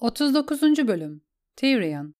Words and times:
39. 0.00 0.62
Bölüm 0.62 1.22
Tyrion 1.56 2.14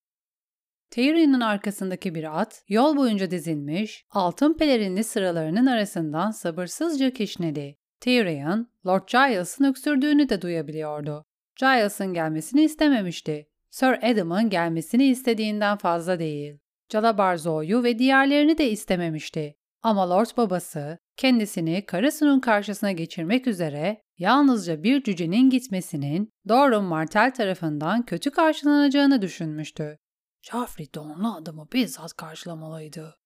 Tyrion'un 0.91 1.41
arkasındaki 1.41 2.15
bir 2.15 2.41
at, 2.41 2.65
yol 2.68 2.97
boyunca 2.97 3.31
dizilmiş, 3.31 4.04
altın 4.10 4.54
pelerinli 4.54 5.04
sıralarının 5.04 5.67
arasından 5.67 6.31
sabırsızca 6.31 7.11
kişnedi. 7.11 7.77
Tyrion, 8.00 8.68
Lord 8.86 9.08
Giles'ın 9.08 9.64
öksürdüğünü 9.64 10.29
de 10.29 10.43
duyabiliyordu. 10.43 11.24
Giles'ın 11.56 12.14
gelmesini 12.14 12.62
istememişti. 12.62 13.48
Sir 13.70 14.10
Adam'ın 14.10 14.50
gelmesini 14.50 15.04
istediğinden 15.04 15.76
fazla 15.76 16.18
değil. 16.18 16.58
Calabarzo'yu 16.88 17.84
ve 17.84 17.98
diğerlerini 17.98 18.58
de 18.58 18.70
istememişti. 18.70 19.56
Ama 19.82 20.10
Lord 20.10 20.36
babası 20.36 20.98
kendisini 21.16 21.86
karısının 21.86 22.40
karşısına 22.40 22.92
geçirmek 22.92 23.46
üzere 23.46 24.02
yalnızca 24.21 24.82
bir 24.82 25.02
cücenin 25.02 25.50
gitmesinin 25.50 26.33
Doran 26.48 26.84
Martel 26.84 27.34
tarafından 27.34 28.05
kötü 28.05 28.30
karşılanacağını 28.30 29.23
düşünmüştü. 29.23 29.98
Joffrey 30.42 30.95
donlu 30.95 31.34
adamı 31.34 31.69
bizzat 31.73 32.12
karşılamalıydı 32.12 33.16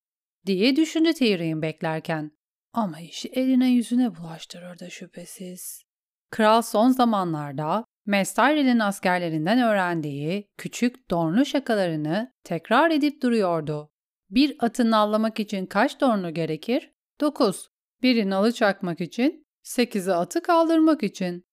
diye 0.47 0.77
düşündü 0.77 1.13
Tyrion 1.13 1.63
beklerken. 1.63 2.31
Ama 2.73 3.01
işi 3.01 3.29
eline 3.29 3.71
yüzüne 3.71 4.17
bulaştırırdı 4.17 4.91
şüphesiz. 4.91 5.83
Kral 6.31 6.63
son 6.63 6.89
zamanlarda 6.89 7.85
Mestyrel'in 8.07 8.79
askerlerinden 8.79 9.59
öğrendiği 9.59 10.49
küçük 10.57 11.11
dornu 11.11 11.45
şakalarını 11.45 12.33
tekrar 12.45 12.91
edip 12.91 13.23
duruyordu. 13.23 13.91
Bir 14.31 14.57
atı 14.61 14.91
nallamak 14.91 15.41
için 15.41 15.67
kaç 15.67 16.01
dornu 16.01 16.35
gerekir? 16.35 16.93
9. 17.21 17.69
Biri 18.03 18.31
nalı 18.31 18.53
çakmak 18.53 19.01
için, 19.01 19.44
8'i 19.65 20.13
atı 20.13 20.43
kaldırmak 20.43 21.03
için. 21.03 21.45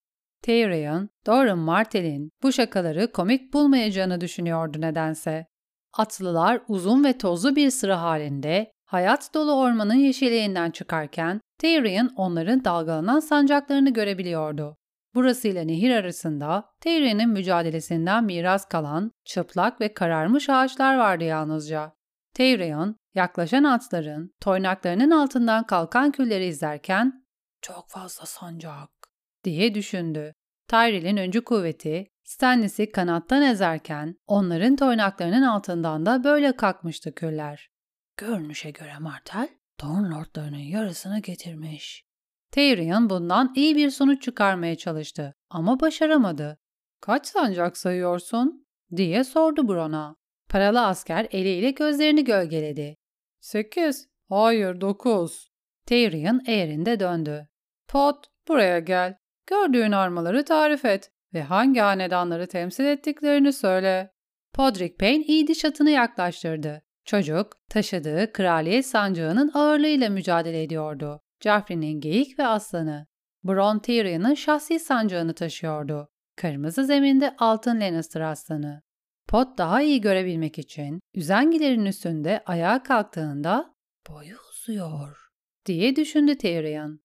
Tyrion, 0.42 1.10
Doran 1.26 1.58
Martell'in 1.58 2.32
bu 2.44 2.52
şakaları 2.52 3.12
komik 3.12 3.54
bulmayacağını 3.54 4.22
düşünüyordu 4.22 4.82
nedense. 4.82 5.48
Atlılar 5.94 6.62
uzun 6.68 7.04
ve 7.04 7.18
tozlu 7.18 7.56
bir 7.56 7.70
sıra 7.70 8.02
halinde 8.02 8.72
hayat 8.86 9.34
dolu 9.34 9.54
ormanın 9.54 9.94
yeşiliğinden 9.94 10.72
çıkarken 10.72 11.42
Tyrion 11.60 12.10
onların 12.16 12.66
dalgalanan 12.66 13.20
sancaklarını 13.20 13.94
görebiliyordu. 13.94 14.78
Burasıyla 15.16 15.64
nehir 15.64 15.92
arasında 15.92 16.66
Tyrion'un 16.82 17.30
mücadelesinden 17.30 18.24
miras 18.24 18.66
kalan 18.66 19.12
çıplak 19.26 19.82
ve 19.82 19.94
kararmış 19.94 20.50
ağaçlar 20.50 20.98
vardı 20.98 21.24
yalnızca. 21.24 21.94
Tyrion, 22.34 22.96
yaklaşan 23.16 23.64
atların 23.64 24.34
toynaklarının 24.42 25.12
altından 25.12 25.66
kalkan 25.66 26.12
külleri 26.12 26.46
izlerken 26.46 27.21
''Çok 27.62 27.90
fazla 27.90 28.26
sancak'' 28.26 29.08
diye 29.44 29.76
düşündü. 29.76 30.34
Tyrell'in 30.68 31.18
öncü 31.18 31.44
kuvveti 31.44 32.08
Stannis'i 32.24 32.92
kanattan 32.92 33.44
ezerken 33.44 34.16
onların 34.28 34.76
toynaklarının 34.76 35.42
altından 35.42 36.06
da 36.06 36.24
böyle 36.24 36.56
kalkmıştı 36.56 37.16
küller. 37.16 37.70
Görünüşe 38.18 38.72
göre 38.72 38.98
Martel, 39.00 39.50
Dorn 39.82 40.12
Lordlarının 40.12 40.58
yarısını 40.58 41.20
getirmiş. 41.20 42.06
Tyrion 42.52 43.10
bundan 43.10 43.54
iyi 43.56 43.76
bir 43.76 43.90
sonuç 43.90 44.24
çıkarmaya 44.24 44.76
çalıştı 44.78 45.36
ama 45.50 45.80
başaramadı. 45.80 46.58
''Kaç 47.02 47.28
sancak 47.28 47.78
sayıyorsun?'' 47.78 48.66
diye 48.96 49.24
sordu 49.24 49.68
Bron'a. 49.68 50.16
Paralı 50.50 50.86
asker 50.86 51.28
eliyle 51.32 51.72
gözlerini 51.72 52.24
gölgeledi. 52.24 52.98
''Sekiz, 53.40 54.08
hayır 54.30 54.82
dokuz.'' 54.82 55.52
Tyrion 55.86 56.42
eğrinde 56.48 57.00
döndü. 57.00 57.51
''Pot, 57.92 58.26
buraya 58.48 58.80
gel. 58.80 59.16
Gördüğün 59.48 59.92
armaları 59.92 60.46
tarif 60.46 60.86
et 60.86 61.12
ve 61.34 61.44
hangi 61.44 61.80
hanedanları 61.80 62.48
temsil 62.48 62.86
ettiklerini 62.86 63.54
söyle. 63.54 64.12
Podrick 64.54 64.98
Payne 64.98 65.24
iyi 65.24 65.48
diş 65.48 65.66
atını 65.66 65.90
yaklaştırdı. 65.90 66.82
Çocuk, 67.06 67.58
taşıdığı 67.70 68.34
kraliyet 68.34 68.86
sancağının 68.86 69.52
ağırlığıyla 69.54 70.10
mücadele 70.10 70.64
ediyordu. 70.64 71.22
Joffrey'nin 71.44 72.00
geyik 72.00 72.40
ve 72.40 72.48
aslanı. 72.48 73.08
Bronn 73.44 73.80
Tyrion'un 73.80 74.34
şahsi 74.34 74.80
sancağını 74.80 75.34
taşıyordu. 75.34 76.10
Kırmızı 76.36 76.86
zeminde 76.86 77.36
altın 77.38 77.82
Lannister 77.82 78.22
aslanı. 78.22 78.82
Pot 79.28 79.58
daha 79.58 79.82
iyi 79.82 80.02
görebilmek 80.02 80.60
için 80.60 81.00
üzengilerin 81.14 81.86
üstünde 81.86 82.44
ayağa 82.46 82.84
kalktığında 82.84 83.76
boyu 84.10 84.36
uzuyor 84.52 85.18
diye 85.66 85.96
düşündü 85.96 86.38
Tyrion. 86.38 87.01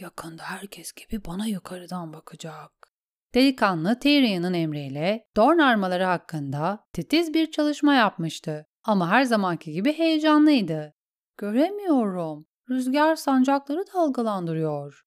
Yakında 0.00 0.42
herkes 0.42 0.92
gibi 0.92 1.24
bana 1.24 1.46
yukarıdan 1.46 2.12
bakacak. 2.12 2.70
Delikanlı 3.34 3.98
Tyrion'un 3.98 4.54
emriyle 4.54 5.26
Dorn 5.36 5.58
armaları 5.58 6.04
hakkında 6.04 6.84
titiz 6.92 7.34
bir 7.34 7.50
çalışma 7.50 7.94
yapmıştı. 7.94 8.66
Ama 8.84 9.10
her 9.10 9.22
zamanki 9.22 9.72
gibi 9.72 9.92
heyecanlıydı. 9.92 10.94
Göremiyorum. 11.36 12.46
Rüzgar 12.70 13.16
sancakları 13.16 13.84
dalgalandırıyor. 13.94 15.02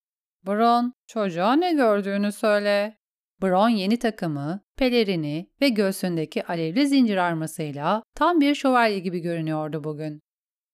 Bron, 0.46 0.94
çocuğa 1.08 1.54
ne 1.54 1.74
gördüğünü 1.74 2.32
söyle. 2.32 2.98
Bron 3.42 3.70
yeni 3.70 4.00
takımı, 4.00 4.62
pelerini 4.78 5.52
ve 5.62 5.70
göğsündeki 5.70 6.46
alevli 6.46 6.88
zincir 6.88 7.18
armasıyla 7.18 8.04
tam 8.16 8.42
bir 8.42 8.56
şövalye 8.56 9.00
gibi 9.00 9.20
görünüyordu 9.20 9.84
bugün. 9.84 10.22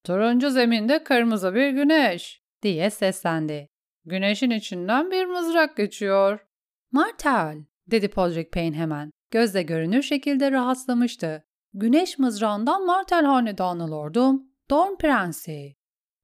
Turuncu 0.04 0.50
zeminde 0.50 1.04
kırmızı 1.04 1.54
bir 1.54 1.70
güneş 1.70 2.42
diye 2.62 2.90
seslendi. 2.90 3.68
Güneşin 4.10 4.50
içinden 4.50 5.10
bir 5.10 5.26
mızrak 5.26 5.76
geçiyor. 5.76 6.46
Martel, 6.92 7.64
dedi 7.86 8.10
Podrick 8.10 8.50
Payne 8.50 8.76
hemen. 8.76 9.10
Gözle 9.30 9.62
görünür 9.62 10.02
şekilde 10.02 10.50
rahatlamıştı. 10.50 11.44
Güneş 11.74 12.18
mızrağından 12.18 12.86
Martel 12.86 13.24
hanedanı 13.24 13.90
lordum. 13.90 14.42
Dorn 14.70 14.96
prensi. 14.96 15.76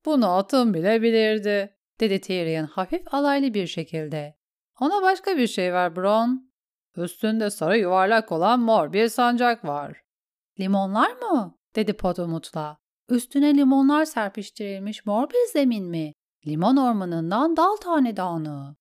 Bunu 0.05 0.33
atım 0.33 0.75
bile 0.75 1.03
bilirdi, 1.03 1.77
dedi 2.01 2.21
Tyrion 2.21 2.67
hafif 2.67 3.15
alaylı 3.15 3.55
bir 3.55 3.67
şekilde. 3.67 4.37
Ona 4.81 5.03
başka 5.03 5.37
bir 5.37 5.47
şey 5.47 5.73
ver 5.73 5.97
Bron. 5.97 6.53
Üstünde 6.97 7.51
sarı 7.51 7.79
yuvarlak 7.79 8.33
olan 8.33 8.61
mor 8.61 8.93
bir 8.93 9.09
sancak 9.09 9.65
var. 9.65 10.03
Limonlar 10.61 11.13
mı? 11.13 11.59
dedi 11.77 11.93
Pod 11.93 12.17
umutla. 12.17 12.79
Üstüne 13.09 13.55
limonlar 13.55 14.05
serpiştirilmiş 14.05 15.07
mor 15.07 15.31
bir 15.31 15.53
zemin 15.53 15.85
mi? 15.85 16.13
Limon 16.47 16.77
ormanından 16.77 17.57
dal 17.57 17.77
tanedanı. 17.77 18.77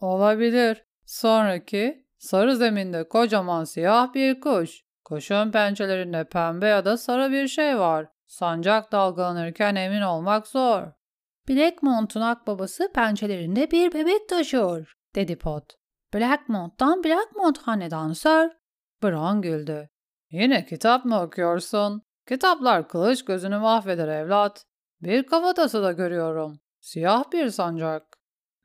Olabilir. 0.00 0.84
Sonraki, 1.06 2.06
sarı 2.18 2.56
zeminde 2.56 3.08
kocaman 3.08 3.64
siyah 3.64 4.14
bir 4.14 4.40
kuş. 4.40 4.82
Kuşun 5.04 5.50
pençelerinde 5.50 6.24
pembe 6.24 6.66
ya 6.66 6.84
da 6.84 6.96
sarı 6.96 7.32
bir 7.32 7.48
şey 7.48 7.78
var. 7.78 8.06
Sancak 8.26 8.92
dalgalanırken 8.92 9.74
emin 9.74 10.00
olmak 10.00 10.46
zor. 10.46 10.82
Blackmont'un 11.48 12.20
akbabası 12.20 12.92
pençelerinde 12.94 13.70
bir 13.70 13.94
bebek 13.94 14.28
taşıyor, 14.28 14.92
dedi 15.14 15.38
Pot. 15.38 15.64
Blackmont'tan 16.14 17.04
Blackmont 17.04 17.58
hanedanı 17.58 18.14
sir. 18.14 18.50
Brown 19.02 19.40
güldü. 19.40 19.88
Yine 20.30 20.64
kitap 20.64 21.04
mı 21.04 21.22
okuyorsun? 21.22 22.02
Kitaplar 22.28 22.88
kılıç 22.88 23.24
gözünü 23.24 23.58
mahveder 23.58 24.08
evlat. 24.08 24.64
Bir 25.02 25.26
kafatası 25.26 25.82
da 25.82 25.92
görüyorum. 25.92 26.59
Siyah 26.80 27.32
bir 27.32 27.50
sancak. 27.50 28.18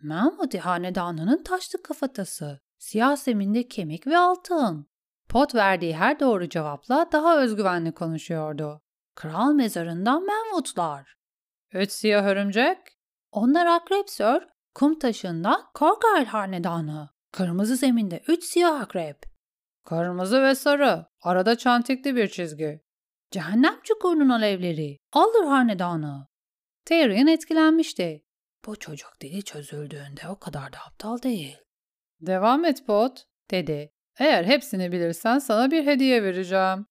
Mahmudi 0.03 0.59
hanedanının 0.59 1.44
taşlı 1.44 1.84
kafatası. 1.84 2.59
Siyah 2.78 3.16
zeminde 3.16 3.68
kemik 3.68 4.08
ve 4.08 4.18
altın. 4.18 4.88
Pot 5.30 5.56
verdiği 5.56 5.96
her 5.96 6.20
doğru 6.20 6.50
cevapla 6.50 7.09
daha 7.12 7.42
özgüvenli 7.42 7.92
konuşuyordu. 7.92 8.81
Kral 9.16 9.53
mezarından 9.53 10.24
Menvutlar. 10.24 11.16
Üç 11.74 11.92
siyah 11.92 12.26
örümcek. 12.26 12.78
Onlar 13.31 13.66
akrep 13.66 14.09
sir. 14.09 14.47
Kum 14.76 15.00
taşından 15.00 15.62
Korgal 15.74 16.26
hanedanı. 16.26 17.09
Kırmızı 17.32 17.76
zeminde 17.76 18.23
üç 18.28 18.44
siyah 18.44 18.82
akrep. 18.82 19.23
Kırmızı 19.85 20.44
ve 20.44 20.56
sarı. 20.56 21.06
Arada 21.22 21.58
çantikli 21.58 22.16
bir 22.16 22.28
çizgi. 22.28 22.82
Cehennem 23.32 23.79
çukurunun 23.84 24.29
alevleri. 24.29 24.97
Aldır 25.14 25.44
hanedanı. 25.44 26.28
Tyrion 26.85 27.28
etkilenmişti. 27.28 28.26
Bu 28.66 28.76
çocuk 28.76 29.22
dili 29.22 29.43
çözüldüğünde 29.43 30.29
o 30.29 30.40
kadar 30.40 30.73
da 30.73 30.78
aptal 30.87 31.22
değil. 31.22 31.58
Devam 32.22 32.66
et 32.66 32.85
Pot, 32.87 33.26
dedi. 33.52 33.91
Eğer 34.20 34.43
hepsini 34.43 34.91
bilirsen 34.91 35.40
sana 35.40 35.72
bir 35.72 35.85
hediye 35.85 36.23
vereceğim. 36.23 36.85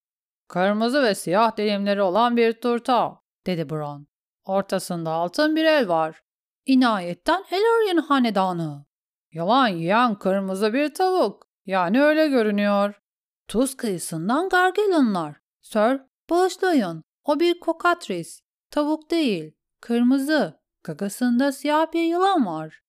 Kırmızı 0.49 1.02
ve 1.02 1.14
siyah 1.14 1.56
dilimleri 1.56 2.02
olan 2.02 2.37
bir 2.37 2.52
turta, 2.52 3.20
dedi 3.46 3.70
Bron. 3.70 4.06
Ortasında 4.44 5.11
altın 5.11 5.56
bir 5.56 5.64
el 5.64 5.88
var. 5.88 6.23
İnayetten 6.67 7.44
Elarian 7.50 8.02
hanedanı. 8.02 8.87
Yalan 9.32 9.69
yiyen 9.69 10.14
kırmızı 10.19 10.73
bir 10.73 10.94
tavuk. 10.94 11.47
Yani 11.67 12.02
öyle 12.02 12.29
görünüyor. 12.29 13.00
Tuz 13.49 13.76
kıyısından 13.76 14.49
Gargelonlar. 14.49 15.37
Sir, 15.62 16.00
bağışlayın. 16.31 17.02
O 17.25 17.40
bir 17.40 17.61
kokatris. 17.61 18.40
Tavuk 18.70 19.11
değil. 19.11 19.55
Kırmızı. 19.85 20.61
Gagasında 20.85 21.53
siyah 21.53 21.93
bir 21.93 22.03
yılan 22.03 22.47
var. 22.47 22.83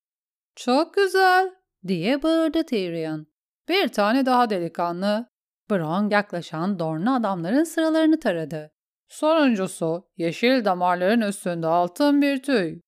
Çok 0.56 0.94
güzel, 0.94 1.52
diye 1.88 2.24
bağırdı 2.24 2.64
Tyrion. 2.64 3.28
Bir 3.70 3.88
tane 3.88 4.26
daha 4.26 4.50
delikanlı. 4.50 5.30
Bron 5.70 6.10
yaklaşan 6.10 6.80
Dorn'lu 6.80 7.14
adamların 7.14 7.64
sıralarını 7.64 8.20
taradı. 8.20 8.72
Sonuncusu, 9.10 10.08
yeşil 10.18 10.66
damarların 10.66 11.22
üstünde 11.22 11.68
altın 11.68 12.22
bir 12.22 12.44
tüy. 12.44 12.80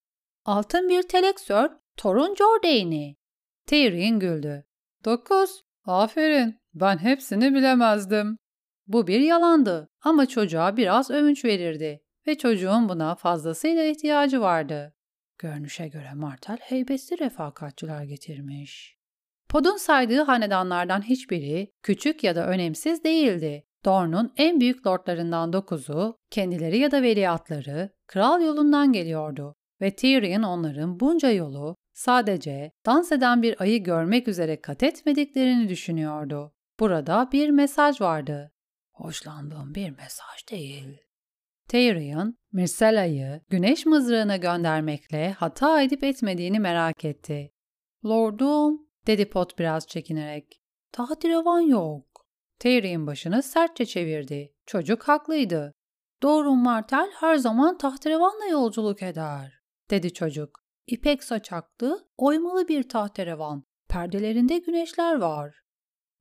Altın 0.46 0.90
bir 0.90 1.04
teleksör, 1.04 1.70
Torun 1.98 2.36
Jordane'i. 2.36 3.16
Tyrion 3.66 4.20
güldü. 4.20 4.66
Dokuz. 5.06 5.62
Aferin. 5.86 6.60
Ben 6.74 6.98
hepsini 6.98 7.54
bilemezdim. 7.54 8.38
Bu 8.88 9.08
bir 9.08 9.20
yalandı 9.20 9.90
ama 10.02 10.26
çocuğa 10.26 10.78
biraz 10.78 11.12
övünç 11.12 11.46
verirdi 11.46 12.07
ve 12.28 12.38
çocuğun 12.38 12.90
buna 12.90 13.16
fazlasıyla 13.16 13.84
ihtiyacı 13.84 14.42
vardı. 14.42 14.94
Görünüşe 15.38 15.88
göre 15.88 16.14
Martel 16.14 16.58
heybetli 16.58 17.20
refakatçiler 17.20 18.04
getirmiş. 18.04 18.98
Pod'un 19.50 19.78
saydığı 19.78 20.22
hanedanlardan 20.22 21.02
hiçbiri 21.02 21.72
küçük 21.84 22.24
ya 22.24 22.36
da 22.36 22.48
önemsiz 22.48 23.04
değildi. 23.04 23.64
Dorne'un 23.86 24.34
en 24.38 24.60
büyük 24.60 24.88
lordlarından 24.88 25.54
dokuzu, 25.54 26.18
kendileri 26.32 26.78
ya 26.78 26.92
da 26.92 27.02
veliahtları, 27.02 27.90
kral 28.08 28.42
yolundan 28.42 28.94
geliyordu 28.94 29.56
ve 29.82 29.96
Tyrion 29.96 30.44
onların 30.44 31.00
bunca 31.00 31.32
yolu 31.32 31.76
sadece 31.94 32.72
dans 32.86 33.12
eden 33.12 33.42
bir 33.42 33.62
ayı 33.62 33.84
görmek 33.84 34.28
üzere 34.28 34.62
kat 34.62 34.84
etmediklerini 34.84 35.70
düşünüyordu. 35.70 36.54
Burada 36.80 37.30
bir 37.32 37.50
mesaj 37.50 38.02
vardı. 38.02 38.52
Hoşlandığım 38.94 39.76
bir 39.76 39.90
mesaj 39.90 40.48
değil. 40.52 41.07
Tyrion, 41.68 42.38
Myrcella'yı 42.52 43.42
güneş 43.50 43.86
mızrağına 43.86 44.38
göndermekle 44.38 45.32
hata 45.32 45.82
edip 45.82 46.04
etmediğini 46.04 46.60
merak 46.60 47.06
etti. 47.06 47.52
Lordum, 48.06 48.88
dedi 49.08 49.30
Pot 49.30 49.60
biraz 49.60 49.88
çekinerek. 49.88 50.62
Tahterevan 50.92 51.60
yok. 51.60 52.26
Tyrion 52.60 53.08
başını 53.08 53.44
sertçe 53.44 53.86
çevirdi. 53.86 54.54
Çocuk 54.66 55.04
haklıydı. 55.04 55.74
Doğru 56.24 56.56
Martel 56.56 57.10
her 57.20 57.36
zaman 57.36 57.78
tahterevanla 57.78 58.46
yolculuk 58.46 59.04
eder, 59.04 59.54
dedi 59.90 60.14
çocuk. 60.14 60.60
İpek 60.88 61.24
saçaklı, 61.24 62.08
oymalı 62.18 62.68
bir 62.68 62.90
tahterevan. 62.90 63.64
Perdelerinde 63.90 64.58
güneşler 64.58 65.16
var. 65.16 65.56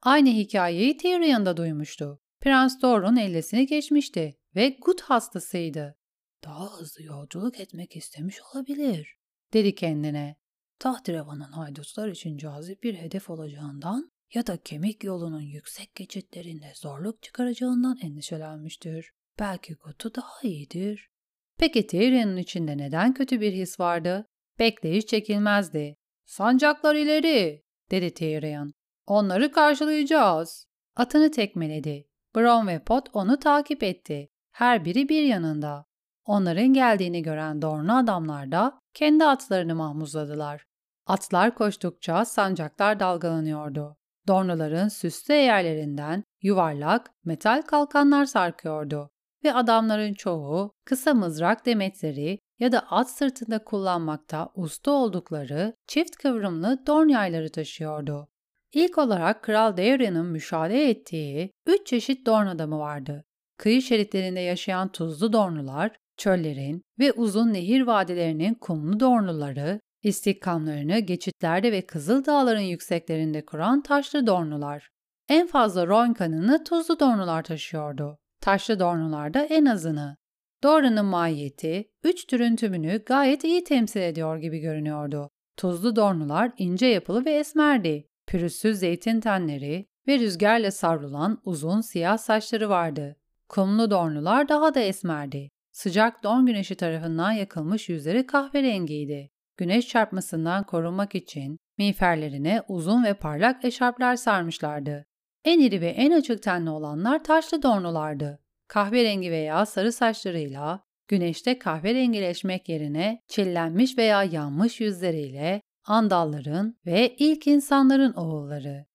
Aynı 0.02 0.28
hikayeyi 0.28 0.96
Tyrion 0.96 1.46
da 1.46 1.56
duymuştu. 1.56 2.20
Prens 2.40 2.82
Dorun 2.82 3.16
ellesini 3.16 3.66
geçmişti 3.66 4.34
ve 4.56 4.68
gut 4.68 5.00
hastasıydı. 5.00 5.96
Daha 6.44 6.78
hızlı 6.78 7.02
yolculuk 7.02 7.60
etmek 7.60 7.96
istemiş 7.96 8.36
olabilir, 8.42 9.16
dedi 9.52 9.74
kendine. 9.74 10.36
Tahterevanın 10.78 11.52
haydutlar 11.52 12.08
için 12.08 12.36
cazip 12.36 12.82
bir 12.82 12.94
hedef 12.94 13.30
olacağından 13.30 14.10
ya 14.34 14.46
da 14.46 14.56
kemik 14.56 15.04
yolunun 15.04 15.40
yüksek 15.40 15.94
geçitlerinde 15.94 16.72
zorluk 16.74 17.22
çıkaracağından 17.22 17.98
endişelenmiştir. 18.02 19.10
Belki 19.38 19.74
Gut'u 19.74 20.14
daha 20.14 20.40
iyidir. 20.42 21.10
Peki 21.58 21.86
Tyrion'un 21.86 22.36
içinde 22.36 22.78
neden 22.78 23.14
kötü 23.14 23.40
bir 23.40 23.52
his 23.52 23.80
vardı? 23.80 24.26
Bekleyiş 24.58 25.06
çekilmezdi. 25.06 25.96
Sancaklar 26.24 26.94
ileri, 26.94 27.62
dedi 27.90 28.14
Tyrion. 28.14 28.72
Onları 29.06 29.52
karşılayacağız. 29.52 30.66
Atını 30.96 31.30
tekmeledi. 31.30 32.08
Bron 32.36 32.66
ve 32.66 32.84
Pot 32.84 33.08
onu 33.12 33.38
takip 33.38 33.82
etti. 33.82 34.30
Her 34.56 34.84
biri 34.84 35.08
bir 35.08 35.22
yanında. 35.22 35.84
Onların 36.24 36.72
geldiğini 36.72 37.22
gören 37.22 37.62
Dornu 37.62 37.96
adamlar 37.96 38.52
da 38.52 38.78
kendi 38.94 39.24
atlarını 39.24 39.74
mahmuzladılar. 39.74 40.64
Atlar 41.06 41.54
koştukça 41.54 42.24
sancaklar 42.24 43.00
dalgalanıyordu. 43.00 43.96
Dornuların 44.28 44.88
süslü 44.88 45.34
yerlerinden 45.34 46.24
yuvarlak 46.42 47.10
metal 47.24 47.62
kalkanlar 47.62 48.24
sarkıyordu 48.24 49.10
ve 49.44 49.54
adamların 49.54 50.14
çoğu 50.14 50.72
kısa 50.84 51.14
mızrak 51.14 51.66
demetleri 51.66 52.38
ya 52.58 52.72
da 52.72 52.80
at 52.80 53.10
sırtında 53.10 53.64
kullanmakta 53.64 54.52
usta 54.54 54.90
oldukları 54.90 55.74
çift 55.86 56.16
kıvrımlı 56.16 56.86
dorn 56.86 57.08
yayları 57.08 57.52
taşıyordu. 57.52 58.28
İlk 58.72 58.98
olarak 58.98 59.42
Kral 59.42 59.76
Daeron'un 59.76 60.26
müşahede 60.26 60.90
ettiği 60.90 61.50
üç 61.66 61.86
çeşit 61.86 62.26
dorn 62.26 62.46
adamı 62.46 62.78
vardı. 62.78 63.25
Kıyı 63.58 63.82
şeritlerinde 63.82 64.40
yaşayan 64.40 64.92
tuzlu 64.92 65.32
dornular, 65.32 65.96
çöllerin 66.16 66.82
ve 66.98 67.12
uzun 67.12 67.52
nehir 67.52 67.80
vadilerinin 67.80 68.54
kumlu 68.54 69.00
dornuları, 69.00 69.80
istihkamlarını 70.02 70.98
geçitlerde 70.98 71.72
ve 71.72 71.86
Kızıl 71.86 72.24
Dağların 72.24 72.60
yükseklerinde 72.60 73.44
kuran 73.44 73.82
taşlı 73.82 74.26
dornular. 74.26 74.88
En 75.28 75.46
fazla 75.46 75.86
Royn 75.86 76.12
kanını 76.12 76.64
tuzlu 76.64 77.00
dornular 77.00 77.42
taşıyordu. 77.42 78.18
Taşlı 78.40 78.80
dornular 78.80 79.34
da 79.34 79.44
en 79.44 79.64
azını. 79.64 80.16
Dora'nın 80.62 81.04
mahiyeti, 81.04 81.90
üç 82.04 82.26
türün 82.26 82.56
tümünü 82.56 83.02
gayet 83.06 83.44
iyi 83.44 83.64
temsil 83.64 84.00
ediyor 84.00 84.36
gibi 84.36 84.58
görünüyordu. 84.58 85.30
Tuzlu 85.56 85.96
dornular 85.96 86.52
ince 86.58 86.86
yapılı 86.86 87.24
ve 87.24 87.32
esmerdi. 87.32 88.08
Pürüzsüz 88.26 88.78
zeytin 88.78 89.20
tenleri 89.20 89.86
ve 90.08 90.18
rüzgarla 90.18 90.70
savrulan 90.70 91.40
uzun 91.44 91.80
siyah 91.80 92.18
saçları 92.18 92.68
vardı. 92.68 93.16
Kumlu 93.48 93.90
dornular 93.90 94.48
daha 94.48 94.74
da 94.74 94.80
esmerdi. 94.80 95.50
Sıcak 95.72 96.22
don 96.22 96.46
güneşi 96.46 96.74
tarafından 96.74 97.32
yakılmış 97.32 97.88
yüzleri 97.88 98.26
kahverengiydi. 98.26 99.30
Güneş 99.56 99.88
çarpmasından 99.88 100.64
korunmak 100.64 101.14
için 101.14 101.58
miğferlerine 101.78 102.62
uzun 102.68 103.04
ve 103.04 103.14
parlak 103.14 103.64
eşarplar 103.64 104.16
sarmışlardı. 104.16 105.04
En 105.44 105.60
iri 105.60 105.80
ve 105.80 105.88
en 105.88 106.10
açık 106.10 106.42
tenli 106.42 106.70
olanlar 106.70 107.24
taşlı 107.24 107.62
dornulardı. 107.62 108.38
Kahverengi 108.68 109.30
veya 109.30 109.66
sarı 109.66 109.92
saçlarıyla, 109.92 110.82
güneşte 111.08 111.58
kahverengileşmek 111.58 112.68
yerine 112.68 113.22
çillenmiş 113.28 113.98
veya 113.98 114.22
yanmış 114.24 114.80
yüzleriyle 114.80 115.62
andalların 115.84 116.76
ve 116.86 117.16
ilk 117.18 117.46
insanların 117.46 118.12
oğulları. 118.12 118.86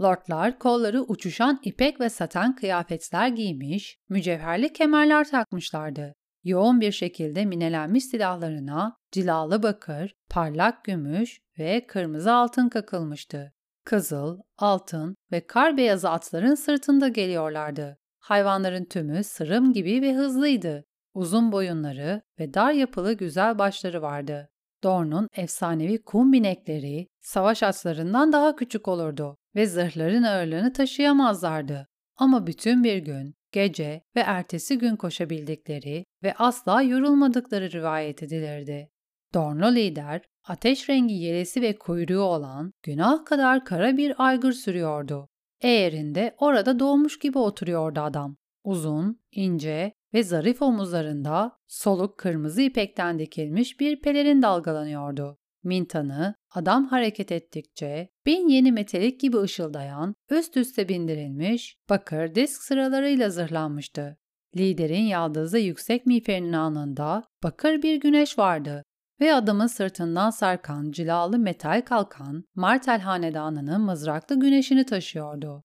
Lordlar 0.00 0.58
kolları 0.58 1.02
uçuşan 1.02 1.60
ipek 1.62 2.00
ve 2.00 2.08
saten 2.08 2.56
kıyafetler 2.56 3.28
giymiş, 3.28 3.98
mücevherli 4.08 4.72
kemerler 4.72 5.30
takmışlardı. 5.30 6.14
Yoğun 6.44 6.80
bir 6.80 6.92
şekilde 6.92 7.44
minelenmiş 7.44 8.04
silahlarına 8.04 8.96
cilalı 9.12 9.62
bakır, 9.62 10.14
parlak 10.30 10.84
gümüş 10.84 11.40
ve 11.58 11.86
kırmızı 11.86 12.32
altın 12.32 12.68
kakılmıştı. 12.68 13.52
Kızıl, 13.84 14.38
altın 14.58 15.16
ve 15.32 15.46
kar 15.46 15.76
beyazı 15.76 16.10
atların 16.10 16.54
sırtında 16.54 17.08
geliyorlardı. 17.08 17.98
Hayvanların 18.18 18.84
tümü 18.84 19.24
sırım 19.24 19.72
gibi 19.72 20.02
ve 20.02 20.14
hızlıydı. 20.14 20.84
Uzun 21.14 21.52
boyunları 21.52 22.22
ve 22.40 22.54
dar 22.54 22.72
yapılı 22.72 23.12
güzel 23.12 23.58
başları 23.58 24.02
vardı. 24.02 24.48
Dorn'un 24.84 25.28
efsanevi 25.36 26.02
kum 26.02 26.32
binekleri 26.32 27.06
savaş 27.20 27.62
atlarından 27.62 28.32
daha 28.32 28.56
küçük 28.56 28.88
olurdu 28.88 29.37
ve 29.56 29.66
zırhların 29.66 30.22
ağırlığını 30.22 30.72
taşıyamazlardı. 30.72 31.88
Ama 32.16 32.46
bütün 32.46 32.84
bir 32.84 32.98
gün, 32.98 33.34
gece 33.52 34.02
ve 34.16 34.20
ertesi 34.20 34.78
gün 34.78 34.96
koşabildikleri 34.96 36.04
ve 36.22 36.34
asla 36.34 36.82
yorulmadıkları 36.82 37.72
rivayet 37.72 38.22
edilirdi. 38.22 38.90
Dornlu 39.34 39.74
lider, 39.74 40.22
ateş 40.44 40.88
rengi 40.88 41.14
yelesi 41.14 41.62
ve 41.62 41.78
kuyruğu 41.78 42.20
olan 42.22 42.72
günah 42.82 43.24
kadar 43.24 43.64
kara 43.64 43.96
bir 43.96 44.14
aygır 44.18 44.52
sürüyordu. 44.52 45.28
Eğerinde 45.60 46.34
orada 46.38 46.78
doğmuş 46.78 47.18
gibi 47.18 47.38
oturuyordu 47.38 48.00
adam. 48.00 48.36
Uzun, 48.64 49.20
ince 49.32 49.92
ve 50.14 50.22
zarif 50.22 50.62
omuzlarında 50.62 51.58
soluk 51.68 52.18
kırmızı 52.18 52.62
ipekten 52.62 53.18
dikilmiş 53.18 53.80
bir 53.80 54.00
pelerin 54.00 54.42
dalgalanıyordu. 54.42 55.38
Mintanı 55.68 56.34
adam 56.50 56.86
hareket 56.86 57.32
ettikçe 57.32 58.08
bin 58.26 58.48
yeni 58.48 58.72
metalik 58.72 59.20
gibi 59.20 59.38
ışıldayan, 59.38 60.14
üst 60.30 60.56
üste 60.56 60.88
bindirilmiş, 60.88 61.76
bakır 61.90 62.34
disk 62.34 62.62
sıralarıyla 62.62 63.30
zırhlanmıştı. 63.30 64.16
Liderin 64.56 65.02
yaldızı 65.02 65.58
yüksek 65.58 66.06
miğferinin 66.06 66.52
alnında 66.52 67.24
bakır 67.42 67.82
bir 67.82 68.00
güneş 68.00 68.38
vardı 68.38 68.82
ve 69.20 69.34
adamın 69.34 69.66
sırtından 69.66 70.30
sarkan 70.30 70.90
cilalı 70.90 71.38
metal 71.38 71.82
kalkan 71.82 72.44
Martel 72.54 73.00
hanedanının 73.00 73.80
mızraklı 73.80 74.40
güneşini 74.40 74.86
taşıyordu. 74.86 75.64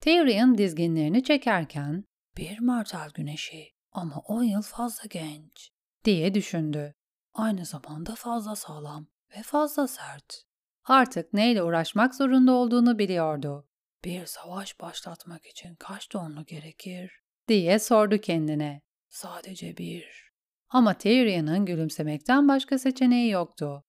Tyrion 0.00 0.58
dizginlerini 0.58 1.24
çekerken 1.24 2.04
bir 2.36 2.58
Martel 2.58 3.10
güneşi 3.14 3.68
ama 3.92 4.22
on 4.28 4.42
yıl 4.42 4.62
fazla 4.62 5.02
genç 5.10 5.70
diye 6.04 6.34
düşündü. 6.34 6.94
Aynı 7.34 7.64
zamanda 7.64 8.14
fazla 8.14 8.56
sağlam 8.56 9.06
ve 9.36 9.42
fazla 9.42 9.88
sert. 9.88 10.42
Artık 10.84 11.32
neyle 11.32 11.62
uğraşmak 11.62 12.14
zorunda 12.14 12.52
olduğunu 12.52 12.98
biliyordu. 12.98 13.68
Bir 14.04 14.26
savaş 14.26 14.80
başlatmak 14.80 15.46
için 15.46 15.74
kaç 15.74 16.12
donlu 16.12 16.44
gerekir? 16.44 17.20
diye 17.48 17.78
sordu 17.78 18.18
kendine. 18.18 18.82
Sadece 19.08 19.76
bir. 19.76 20.30
Ama 20.68 20.94
Tyrion'un 20.94 21.66
gülümsemekten 21.66 22.48
başka 22.48 22.78
seçeneği 22.78 23.30
yoktu. 23.30 23.84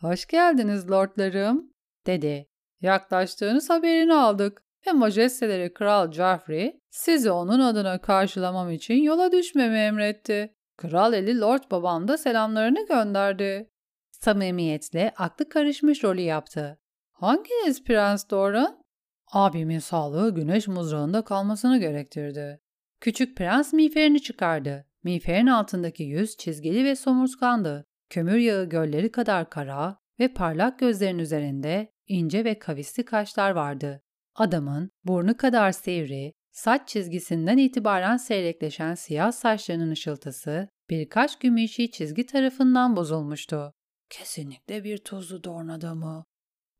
Hoş 0.00 0.26
geldiniz 0.26 0.90
lordlarım, 0.90 1.72
dedi. 2.06 2.48
Yaklaştığınız 2.80 3.70
haberini 3.70 4.14
aldık. 4.14 4.64
ve 4.86 4.92
majesteleri 4.92 5.74
Kral 5.74 6.12
Joffrey 6.12 6.80
sizi 6.90 7.30
onun 7.30 7.60
adına 7.60 8.00
karşılamam 8.00 8.70
için 8.70 8.94
yola 8.94 9.32
düşmemi 9.32 9.78
emretti. 9.78 10.54
Kral 10.76 11.12
eli 11.12 11.40
Lord 11.40 11.70
babam 11.70 12.08
da 12.08 12.18
selamlarını 12.18 12.86
gönderdi. 12.86 13.70
Samimiyetle 14.10 15.12
aklı 15.16 15.48
karışmış 15.48 16.04
rolü 16.04 16.20
yaptı. 16.20 16.78
Hanginiz 17.12 17.84
Prens 17.84 18.30
Doran? 18.30 18.84
Abimin 19.32 19.78
sağlığı 19.78 20.34
güneş 20.34 20.68
mızrağında 20.68 21.24
kalmasını 21.24 21.78
gerektirdi. 21.78 22.60
Küçük 23.00 23.36
prens 23.36 23.72
miğferini 23.72 24.22
çıkardı. 24.22 24.86
Miğferin 25.02 25.46
altındaki 25.46 26.02
yüz 26.02 26.36
çizgili 26.36 26.84
ve 26.84 26.96
somurtkandı. 26.96 27.86
Kömür 28.10 28.36
yağı 28.36 28.68
gölleri 28.68 29.12
kadar 29.12 29.50
kara 29.50 29.98
ve 30.20 30.28
parlak 30.28 30.78
gözlerin 30.78 31.18
üzerinde 31.18 31.92
ince 32.06 32.44
ve 32.44 32.58
kavisli 32.58 33.04
kaşlar 33.04 33.50
vardı. 33.50 34.02
Adamın 34.34 34.90
burnu 35.04 35.36
kadar 35.36 35.72
sivri, 35.72 36.32
saç 36.54 36.88
çizgisinden 36.88 37.58
itibaren 37.58 38.16
seyrekleşen 38.16 38.94
siyah 38.94 39.32
saçlarının 39.32 39.90
ışıltısı 39.90 40.68
birkaç 40.90 41.38
gümüşi 41.38 41.90
çizgi 41.90 42.26
tarafından 42.26 42.96
bozulmuştu. 42.96 43.72
Kesinlikle 44.10 44.84
bir 44.84 44.98
tuzlu 44.98 45.44
dorn 45.44 45.68
adamı. 45.68 46.24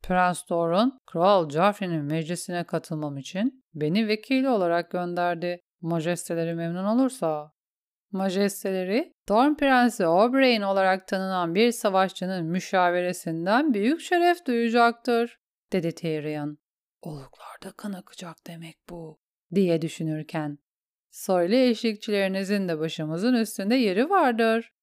Prens 0.03 0.49
Doran, 0.49 0.99
Kral 1.05 1.49
Joffrey'nin 1.49 2.03
meclisine 2.03 2.63
katılmam 2.63 3.17
için 3.17 3.63
beni 3.73 4.07
vekili 4.07 4.49
olarak 4.49 4.91
gönderdi. 4.91 5.59
Majesteleri 5.81 6.55
memnun 6.55 6.85
olursa. 6.85 7.51
Majesteleri, 8.11 9.13
Dorn 9.29 9.55
Prensi 9.55 10.07
Oberyn 10.07 10.61
olarak 10.61 11.07
tanınan 11.07 11.55
bir 11.55 11.71
savaşçının 11.71 12.45
müşaveresinden 12.45 13.73
büyük 13.73 14.01
şeref 14.01 14.45
duyacaktır, 14.45 15.37
dedi 15.73 15.95
Tyrion. 15.95 16.57
Oluklarda 17.01 17.71
kan 17.77 17.93
akacak 17.93 18.35
demek 18.47 18.75
bu, 18.89 19.17
diye 19.55 19.81
düşünürken. 19.81 20.57
Soylu 21.09 21.55
eşlikçilerinizin 21.55 22.67
de 22.67 22.79
başımızın 22.79 23.33
üstünde 23.33 23.75
yeri 23.75 24.09
vardır. 24.09 24.73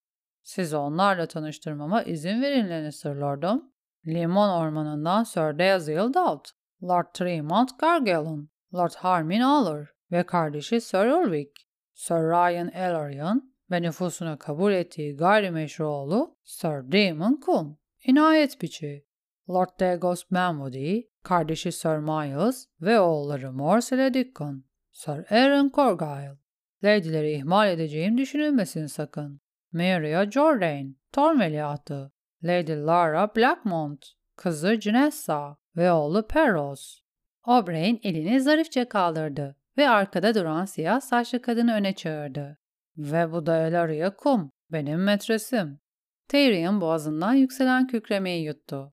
Sizi 0.42 0.76
onlarla 0.76 1.26
tanıştırmama 1.26 2.02
izin 2.02 2.42
verin 2.42 2.71
Lannister 2.71 3.14
Lord'um. 3.14 3.73
Limon 4.07 4.49
Ormanı'ndan 4.49 5.23
Sir 5.25 5.59
Dazil 5.59 6.14
Dalt, 6.14 6.49
Lord 6.83 7.07
Tremont 7.14 7.78
Gargallon, 7.78 8.50
Lord 8.75 8.92
Harmin 8.97 9.40
Aller 9.40 9.88
ve 10.12 10.23
kardeşi 10.23 10.81
Sir 10.81 11.07
Ulrich, 11.07 11.52
Sir 11.95 12.14
Ryan 12.14 12.69
Ellarion 12.69 13.54
ve 13.71 13.83
nüfusuna 13.83 14.38
kabul 14.38 14.73
ettiği 14.73 15.16
gayrimeşru 15.16 15.87
oğlu 15.87 16.37
Sir 16.45 16.69
Damon 16.69 17.40
Kun, 17.40 17.78
inayet 18.04 18.62
biçi, 18.62 19.07
Lord 19.51 19.81
Dagos 19.81 20.31
Manwoody, 20.31 21.01
kardeşi 21.23 21.73
Sir 21.73 21.97
Miles 21.97 22.67
ve 22.81 23.01
oğulları 23.01 23.53
Morsele 23.53 24.15
Dickon, 24.15 24.65
Sir 24.93 25.33
Aaron 25.33 25.71
Corgyle. 25.75 26.39
Lady'leri 26.85 27.33
ihmal 27.33 27.71
edeceğim 27.71 28.19
düşünülmesin 28.19 28.87
sakın. 28.87 29.41
Maria 29.73 30.31
Jordan, 30.31 30.97
Thorn 31.13 31.41
Veliahtı, 31.41 32.13
Lady 32.45 32.73
Lara 32.73 33.35
Blackmont, 33.37 34.07
kızı 34.37 34.81
Janessa 34.81 35.57
ve 35.77 35.93
oğlu 35.93 36.27
Perros. 36.27 37.01
Oberyn 37.47 37.99
elini 38.03 38.41
zarifçe 38.41 38.89
kaldırdı 38.89 39.57
ve 39.77 39.89
arkada 39.89 40.35
duran 40.35 40.65
siyah 40.65 41.01
saçlı 41.01 41.43
kadını 41.43 41.75
öne 41.75 41.95
çağırdı. 41.95 42.59
Ve 42.97 43.33
bu 43.33 43.47
da 43.47 43.67
Elaria 43.67 44.17
Kum, 44.17 44.51
benim 44.73 45.05
metresim. 45.05 45.81
Tyrion 46.29 46.81
boğazından 46.81 47.35
yükselen 47.35 47.87
kükremeyi 47.87 48.45
yuttu. 48.45 48.93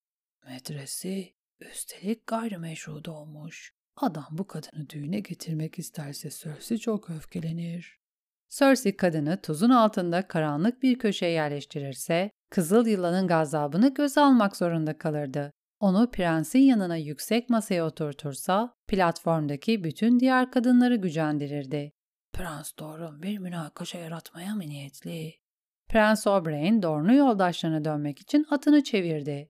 Metresi, 0.49 1.33
üstelik 1.59 2.27
gayrimeşru 2.27 3.05
doğmuş. 3.05 3.73
Adam 3.95 4.27
bu 4.31 4.47
kadını 4.47 4.89
düğüne 4.89 5.19
getirmek 5.19 5.79
isterse 5.79 6.29
Cersei 6.29 6.79
çok 6.79 7.09
öfkelenir. 7.09 7.99
Cersei 8.49 8.97
kadını 8.97 9.41
tuzun 9.41 9.69
altında 9.69 10.27
karanlık 10.27 10.83
bir 10.83 10.99
köşeye 10.99 11.31
yerleştirirse, 11.31 12.31
Kızıl 12.49 12.87
Yılan'ın 12.87 13.27
gazabını 13.27 13.93
göze 13.93 14.21
almak 14.21 14.55
zorunda 14.55 14.97
kalırdı. 14.97 15.51
Onu 15.79 16.11
prensin 16.11 16.59
yanına 16.59 16.95
yüksek 16.95 17.49
masaya 17.49 17.85
oturtursa, 17.85 18.73
platformdaki 18.87 19.83
bütün 19.83 20.19
diğer 20.19 20.51
kadınları 20.51 20.95
gücendirirdi. 20.95 21.91
Prens 22.33 22.71
Dorn 22.79 23.21
bir 23.21 23.37
münakaşa 23.37 23.97
yaratmaya 23.97 24.55
mı 24.55 24.61
niyetli? 24.61 25.33
Prens 25.89 26.27
Oberyn 26.27 26.81
Dorn'u 26.81 27.13
yoldaşlarına 27.13 27.85
dönmek 27.85 28.19
için 28.19 28.45
atını 28.49 28.83
çevirdi. 28.83 29.49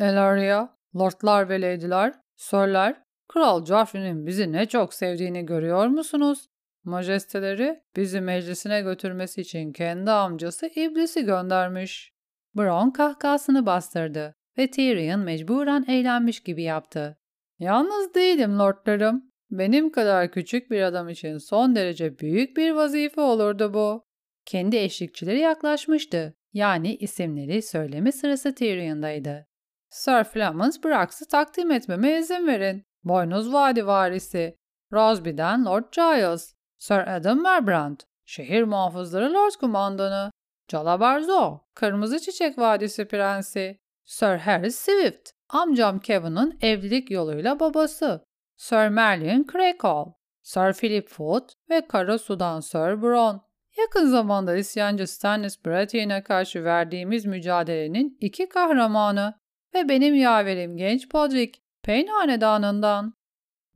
Elaria, 0.00 0.68
lordlar 0.96 1.48
ve 1.48 1.60
lady'ler, 1.60 2.14
sörler, 2.36 3.02
Kral 3.28 3.66
Joffrey'nin 3.66 4.26
bizi 4.26 4.52
ne 4.52 4.66
çok 4.66 4.94
sevdiğini 4.94 5.46
görüyor 5.46 5.86
musunuz? 5.86 6.46
Majesteleri 6.84 7.82
bizi 7.96 8.20
meclisine 8.20 8.80
götürmesi 8.80 9.40
için 9.40 9.72
kendi 9.72 10.10
amcası 10.10 10.66
iblisi 10.66 11.24
göndermiş. 11.24 12.12
Bron 12.56 12.90
kahkahasını 12.90 13.66
bastırdı 13.66 14.34
ve 14.58 14.70
Tyrion 14.70 15.20
mecburen 15.20 15.84
eğlenmiş 15.88 16.40
gibi 16.40 16.62
yaptı. 16.62 17.18
Yalnız 17.58 18.14
değilim 18.14 18.58
lordlarım. 18.58 19.30
Benim 19.50 19.92
kadar 19.92 20.30
küçük 20.30 20.70
bir 20.70 20.82
adam 20.82 21.08
için 21.08 21.38
son 21.38 21.76
derece 21.76 22.18
büyük 22.18 22.56
bir 22.56 22.70
vazife 22.70 23.20
olurdu 23.20 23.74
bu. 23.74 24.04
Kendi 24.44 24.76
eşlikçileri 24.76 25.38
yaklaşmıştı. 25.38 26.34
Yani 26.52 26.96
isimleri 26.96 27.62
söyleme 27.62 28.12
sırası 28.12 28.54
Tyrion'daydı. 28.54 29.49
Sir 29.90 30.24
Flemons 30.24 30.84
Brax'ı 30.84 31.28
takdim 31.28 31.70
etmeme 31.70 32.18
izin 32.18 32.46
verin. 32.46 32.84
Boynuz 33.04 33.52
Vadi 33.52 33.86
varisi. 33.86 34.56
Rosby'den 34.92 35.64
Lord 35.64 35.84
Giles. 35.92 36.54
Sir 36.78 37.16
Adam 37.16 37.42
Merbrand. 37.42 38.00
Şehir 38.24 38.62
muhafızları 38.62 39.34
Lord 39.34 39.52
Kumandanı. 39.60 40.30
Calabarzo. 40.68 41.60
Kırmızı 41.74 42.20
Çiçek 42.20 42.58
Vadisi 42.58 43.08
Prensi. 43.08 43.78
Sir 44.04 44.36
Harry 44.36 44.72
Swift. 44.72 45.30
Amcam 45.48 45.98
Kevin'ın 45.98 46.58
evlilik 46.60 47.10
yoluyla 47.10 47.60
babası. 47.60 48.24
Sir 48.56 48.88
Merlin 48.88 49.46
Crackle. 49.52 50.12
Sir 50.42 50.72
Philip 50.72 51.08
Foot 51.08 51.52
ve 51.70 51.86
Kara 51.86 52.18
Sudan 52.18 52.60
Sir 52.60 53.02
Bron. 53.02 53.42
Yakın 53.78 54.06
zamanda 54.06 54.56
isyancı 54.56 55.06
Stannis 55.06 55.64
Baratheon'a 55.64 56.22
karşı 56.22 56.64
verdiğimiz 56.64 57.26
mücadelenin 57.26 58.18
iki 58.20 58.48
kahramanı 58.48 59.39
ve 59.74 59.88
benim 59.88 60.14
yaverim 60.14 60.76
genç 60.76 61.08
Podrick, 61.08 61.60
Payne 61.82 62.10
hanedanından. 62.10 63.14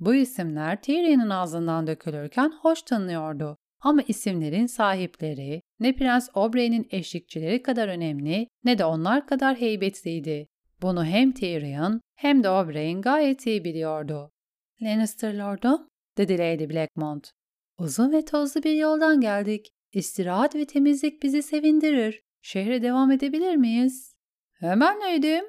Bu 0.00 0.14
isimler 0.14 0.82
Tyrion'un 0.82 1.30
ağzından 1.30 1.86
dökülürken 1.86 2.52
hoş 2.60 2.82
tanınıyordu. 2.82 3.56
Ama 3.80 4.02
isimlerin 4.08 4.66
sahipleri 4.66 5.62
ne 5.80 5.96
Prens 5.96 6.28
Oberyn'in 6.34 6.88
eşlikçileri 6.90 7.62
kadar 7.62 7.88
önemli 7.88 8.48
ne 8.64 8.78
de 8.78 8.84
onlar 8.84 9.26
kadar 9.26 9.56
heybetliydi. 9.56 10.48
Bunu 10.82 11.04
hem 11.04 11.32
Tyrion 11.32 12.00
hem 12.14 12.42
de 12.42 12.50
Oberyn 12.50 13.02
gayet 13.02 13.46
iyi 13.46 13.64
biliyordu. 13.64 14.30
Lannister 14.82 15.34
Lord'um, 15.34 15.88
dedi 16.18 16.38
Lady 16.38 16.70
Blackmont. 16.70 17.30
Uzun 17.78 18.12
ve 18.12 18.24
tozlu 18.24 18.62
bir 18.62 18.74
yoldan 18.74 19.20
geldik. 19.20 19.70
İstirahat 19.92 20.54
ve 20.54 20.64
temizlik 20.64 21.22
bizi 21.22 21.42
sevindirir. 21.42 22.20
Şehre 22.42 22.82
devam 22.82 23.10
edebilir 23.10 23.56
miyiz? 23.56 24.14
Hemen 24.52 25.00
neydim? 25.00 25.44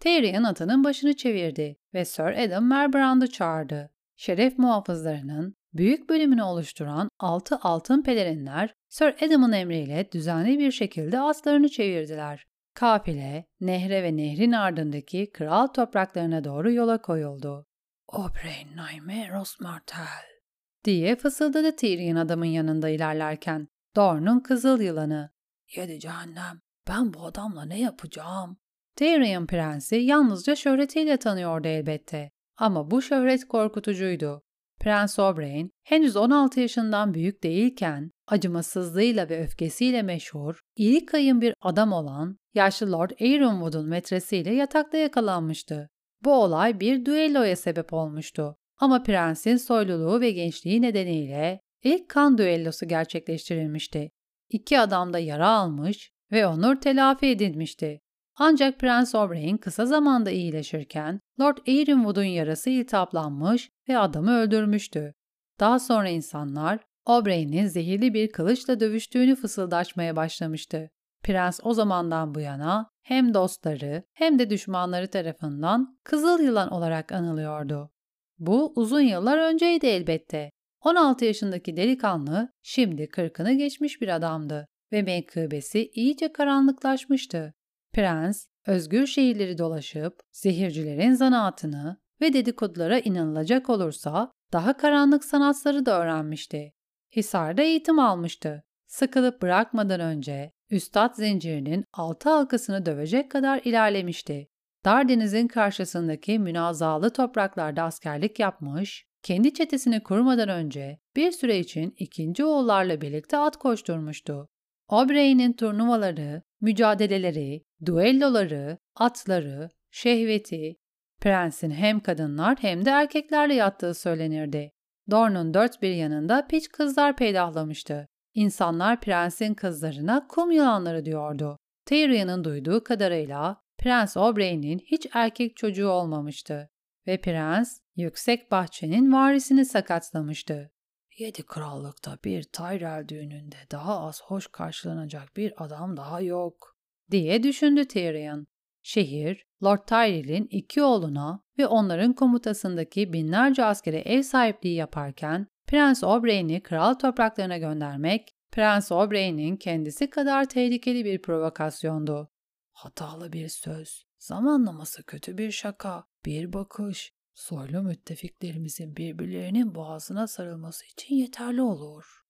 Tyrion 0.00 0.42
atının 0.42 0.84
başını 0.84 1.16
çevirdi 1.16 1.76
ve 1.94 2.04
Sir 2.04 2.44
Adam 2.44 2.68
Merbrand'ı 2.68 3.30
çağırdı. 3.30 3.90
Şeref 4.16 4.58
muhafızlarının 4.58 5.54
büyük 5.74 6.10
bölümünü 6.10 6.42
oluşturan 6.42 7.08
altı 7.18 7.58
altın 7.62 8.02
pelerinler 8.02 8.74
Sir 8.88 9.14
Adam'ın 9.26 9.52
emriyle 9.52 10.12
düzenli 10.12 10.58
bir 10.58 10.72
şekilde 10.72 11.20
aslarını 11.20 11.68
çevirdiler. 11.68 12.46
Kafile, 12.74 13.46
nehre 13.60 14.02
ve 14.02 14.16
nehrin 14.16 14.52
ardındaki 14.52 15.30
kral 15.30 15.66
topraklarına 15.66 16.44
doğru 16.44 16.72
yola 16.72 17.02
koyuldu. 17.02 17.66
Oberyn 18.08 18.68
Nymeros 18.76 19.60
Martel 19.60 20.36
diye 20.84 21.16
fısıldadı 21.16 21.76
Tyrion 21.76 22.16
adamın 22.16 22.46
yanında 22.46 22.88
ilerlerken. 22.88 23.68
Dorne'un 23.96 24.40
kızıl 24.40 24.80
yılanı. 24.80 25.30
Yedi 25.76 26.00
cehennem, 26.00 26.60
ben 26.88 27.14
bu 27.14 27.26
adamla 27.26 27.64
ne 27.64 27.80
yapacağım? 27.80 28.56
Tyrion 28.96 29.46
prensi 29.46 29.96
yalnızca 29.96 30.56
şöhretiyle 30.56 31.16
tanıyordu 31.16 31.68
elbette. 31.68 32.30
Ama 32.56 32.90
bu 32.90 33.02
şöhret 33.02 33.48
korkutucuydu. 33.48 34.42
Prens 34.80 35.18
Oberyn 35.18 35.70
henüz 35.82 36.16
16 36.16 36.60
yaşından 36.60 37.14
büyük 37.14 37.42
değilken 37.42 38.10
acımasızlığıyla 38.26 39.28
ve 39.28 39.42
öfkesiyle 39.42 40.02
meşhur, 40.02 40.60
iri 40.76 41.06
kayın 41.06 41.40
bir 41.40 41.54
adam 41.60 41.92
olan 41.92 42.38
yaşlı 42.54 42.92
Lord 42.92 43.10
Aaronwood'un 43.10 43.88
metresiyle 43.88 44.54
yatakta 44.54 44.96
yakalanmıştı. 44.96 45.90
Bu 46.24 46.32
olay 46.32 46.80
bir 46.80 47.04
düelloya 47.04 47.56
sebep 47.56 47.92
olmuştu. 47.92 48.56
Ama 48.80 49.02
prensin 49.02 49.56
soyluluğu 49.56 50.20
ve 50.20 50.30
gençliği 50.30 50.82
nedeniyle 50.82 51.60
ilk 51.84 52.08
kan 52.08 52.38
düellosu 52.38 52.88
gerçekleştirilmişti. 52.88 54.10
İki 54.50 54.80
adam 54.80 55.12
da 55.12 55.18
yara 55.18 55.48
almış 55.48 56.12
ve 56.32 56.46
onur 56.46 56.80
telafi 56.80 57.26
edilmişti. 57.26 58.00
Ancak 58.38 58.78
Prens 58.78 59.14
Oberyn 59.14 59.56
kısa 59.56 59.86
zamanda 59.86 60.30
iyileşirken 60.30 61.20
Lord 61.40 61.58
Eyrinwood'un 61.66 62.24
yarası 62.24 62.70
iltihaplanmış 62.70 63.70
ve 63.88 63.98
adamı 63.98 64.38
öldürmüştü. 64.38 65.14
Daha 65.60 65.78
sonra 65.78 66.08
insanlar 66.08 66.78
Oberyn'in 67.06 67.66
zehirli 67.66 68.14
bir 68.14 68.32
kılıçla 68.32 68.80
dövüştüğünü 68.80 69.36
fısıldaşmaya 69.36 70.16
başlamıştı. 70.16 70.90
Prens 71.22 71.60
o 71.62 71.74
zamandan 71.74 72.34
bu 72.34 72.40
yana 72.40 72.90
hem 73.02 73.34
dostları 73.34 74.02
hem 74.14 74.38
de 74.38 74.50
düşmanları 74.50 75.10
tarafından 75.10 75.98
Kızıl 76.04 76.42
Yılan 76.42 76.72
olarak 76.72 77.12
anılıyordu. 77.12 77.90
Bu 78.38 78.72
uzun 78.76 79.00
yıllar 79.00 79.38
önceydi 79.38 79.86
elbette. 79.86 80.50
16 80.84 81.24
yaşındaki 81.24 81.76
delikanlı 81.76 82.48
şimdi 82.62 83.02
40'ını 83.02 83.52
geçmiş 83.52 84.00
bir 84.00 84.08
adamdı 84.08 84.66
ve 84.92 85.02
menkıbesi 85.02 85.90
iyice 85.94 86.32
karanlıklaşmıştı. 86.32 87.55
Prens, 87.96 88.46
özgür 88.66 89.06
şehirleri 89.06 89.58
dolaşıp 89.58 90.20
zehircilerin 90.32 91.12
zanaatını 91.12 91.96
ve 92.20 92.32
dedikodulara 92.32 92.98
inanılacak 92.98 93.70
olursa 93.70 94.32
daha 94.52 94.76
karanlık 94.76 95.24
sanatları 95.24 95.86
da 95.86 96.02
öğrenmişti. 96.02 96.72
Hisar'da 97.16 97.62
eğitim 97.62 97.98
almıştı. 97.98 98.64
Sıkılıp 98.86 99.42
bırakmadan 99.42 100.00
önce 100.00 100.52
Üstad 100.70 101.14
zincirinin 101.14 101.84
altı 101.92 102.28
halkasını 102.28 102.86
dövecek 102.86 103.30
kadar 103.30 103.60
ilerlemişti. 103.64 104.48
Dardeniz'in 104.84 105.48
karşısındaki 105.48 106.38
münazalı 106.38 107.10
topraklarda 107.10 107.82
askerlik 107.82 108.38
yapmış, 108.38 109.06
kendi 109.22 109.54
çetesini 109.54 110.02
kurmadan 110.02 110.48
önce 110.48 110.98
bir 111.16 111.32
süre 111.32 111.58
için 111.58 111.94
ikinci 111.98 112.44
oğullarla 112.44 113.00
birlikte 113.00 113.38
at 113.38 113.56
koşturmuştu. 113.56 114.48
Obrey'nin 114.88 115.52
turnuvaları, 115.52 116.42
mücadeleleri, 116.60 117.64
duelloları, 117.86 118.78
atları, 118.94 119.68
şehveti, 119.90 120.76
prensin 121.20 121.70
hem 121.70 122.00
kadınlar 122.00 122.56
hem 122.60 122.84
de 122.84 122.90
erkeklerle 122.90 123.54
yattığı 123.54 123.94
söylenirdi. 123.94 124.72
Dorn'un 125.10 125.54
dört 125.54 125.82
bir 125.82 125.94
yanında 125.94 126.46
piç 126.46 126.68
kızlar 126.68 127.16
peydahlamıştı. 127.16 128.08
İnsanlar 128.34 129.00
prensin 129.00 129.54
kızlarına 129.54 130.26
kum 130.26 130.50
yılanları 130.50 131.04
diyordu. 131.04 131.58
Tyrion'un 131.86 132.44
duyduğu 132.44 132.84
kadarıyla 132.84 133.60
Prens 133.78 134.16
Oberyn'in 134.16 134.78
hiç 134.78 135.06
erkek 135.14 135.56
çocuğu 135.56 135.88
olmamıştı 135.88 136.70
ve 137.06 137.20
prens 137.20 137.80
yüksek 137.96 138.50
bahçenin 138.50 139.12
varisini 139.12 139.64
sakatlamıştı. 139.64 140.70
Yedi 141.18 141.42
krallıkta 141.42 142.18
bir 142.24 142.42
Tyrell 142.42 143.08
düğününde 143.08 143.56
daha 143.70 144.00
az 144.00 144.22
hoş 144.22 144.46
karşılanacak 144.46 145.36
bir 145.36 145.64
adam 145.64 145.96
daha 145.96 146.20
yok, 146.20 146.76
diye 147.10 147.42
düşündü 147.42 147.88
Tyrion. 147.88 148.46
Şehir, 148.82 149.46
Lord 149.64 149.78
Tyrell'in 149.86 150.46
iki 150.50 150.82
oğluna 150.82 151.42
ve 151.58 151.66
onların 151.66 152.12
komutasındaki 152.12 153.12
binlerce 153.12 153.64
askere 153.64 153.98
ev 153.98 154.22
sahipliği 154.22 154.74
yaparken 154.74 155.46
Prens 155.66 156.04
Oberyn'i 156.04 156.62
kral 156.62 156.94
topraklarına 156.94 157.58
göndermek, 157.58 158.36
Prens 158.52 158.92
Oberyn'in 158.92 159.56
kendisi 159.56 160.10
kadar 160.10 160.48
tehlikeli 160.48 161.04
bir 161.04 161.22
provokasyondu. 161.22 162.30
Hatalı 162.72 163.32
bir 163.32 163.48
söz, 163.48 164.06
zamanlaması 164.18 165.06
kötü 165.06 165.38
bir 165.38 165.50
şaka, 165.50 166.04
bir 166.24 166.52
bakış, 166.52 167.12
soylu 167.36 167.82
müttefiklerimizin 167.82 168.96
birbirlerinin 168.96 169.74
boğazına 169.74 170.26
sarılması 170.26 170.86
için 170.86 171.14
yeterli 171.14 171.62
olur. 171.62 172.22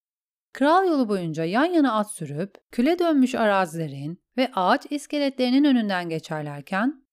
Kral 0.52 0.86
yolu 0.86 1.08
boyunca 1.08 1.44
yan 1.44 1.64
yana 1.64 1.92
at 1.92 2.10
sürüp 2.10 2.54
küle 2.72 2.98
dönmüş 2.98 3.34
arazilerin 3.34 4.22
ve 4.36 4.50
ağaç 4.54 4.86
iskeletlerinin 4.90 5.64
önünden 5.64 6.08
geçerlerken 6.08 7.06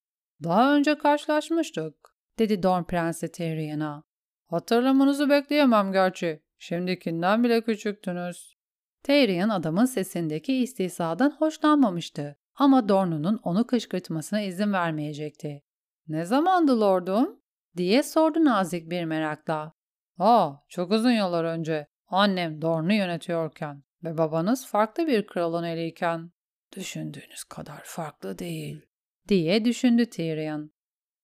''Daha 0.44 0.76
önce 0.76 0.98
karşılaşmıştık.'' 0.98 2.16
dedi 2.40 2.64
Dorn 2.64 2.84
Prensi 2.84 3.32
Tyrion'a. 3.32 4.04
''Hatırlamanızı 4.48 5.30
bekleyemem 5.30 5.92
gerçi. 5.92 6.44
Şimdikinden 6.58 7.44
bile 7.44 7.62
küçüktünüz.'' 7.62 8.58
Tyrion 9.04 9.50
adamın 9.50 9.86
sesindeki 9.86 10.54
istihzadan 10.56 11.32
hoşlanmamıştı 11.32 12.38
ama 12.56 12.90
Dorn'un 12.90 13.40
onu 13.44 13.68
kışkırtmasına 13.68 14.42
izin 14.42 14.74
vermeyecekti. 14.74 15.64
''Ne 16.08 16.26
zamandı 16.26 16.82
lordum?'' 16.82 17.43
Diye 17.78 18.04
sordu 18.04 18.46
nazik 18.46 18.90
bir 18.90 19.06
merakla. 19.06 19.74
''Aa, 20.20 20.54
çok 20.70 20.92
uzun 20.92 21.12
yıllar 21.12 21.44
önce. 21.44 21.88
Annem 22.08 22.62
Dorne'u 22.62 22.94
yönetiyorken 22.94 23.84
ve 24.04 24.18
babanız 24.18 24.68
farklı 24.68 25.08
bir 25.08 25.28
kralın 25.28 25.64
eliyken. 25.64 26.32
Düşündüğünüz 26.76 27.44
kadar 27.44 27.82
farklı 27.84 28.40
değil.'' 28.40 28.88
diye 29.28 29.66
düşündü 29.66 30.06
Tyrion. 30.10 30.72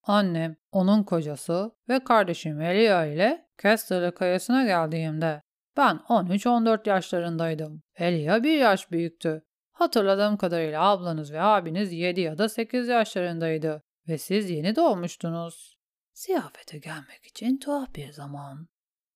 Annem, 0.03 0.55
onun 0.71 1.03
kocası 1.03 1.71
ve 1.89 2.03
kardeşim 2.03 2.61
Elia 2.61 3.05
ile 3.05 3.47
Casterly 3.63 4.11
kayasına 4.11 4.65
geldiğimde 4.65 5.41
ben 5.77 5.95
13-14 6.09 6.89
yaşlarındaydım. 6.89 7.83
Elia 7.95 8.43
bir 8.43 8.57
yaş 8.57 8.91
büyüktü. 8.91 9.43
Hatırladığım 9.71 10.37
kadarıyla 10.37 10.83
ablanız 10.83 11.33
ve 11.33 11.41
abiniz 11.41 11.93
7 11.93 12.21
ya 12.21 12.37
da 12.37 12.49
8 12.49 12.87
yaşlarındaydı 12.87 13.83
ve 14.07 14.17
siz 14.17 14.49
yeni 14.49 14.75
doğmuştunuz. 14.75 15.78
Ziyafete 16.19 16.77
gelmek 16.77 17.25
için 17.25 17.57
tuhaf 17.57 17.95
bir 17.95 18.11
zaman. 18.11 18.67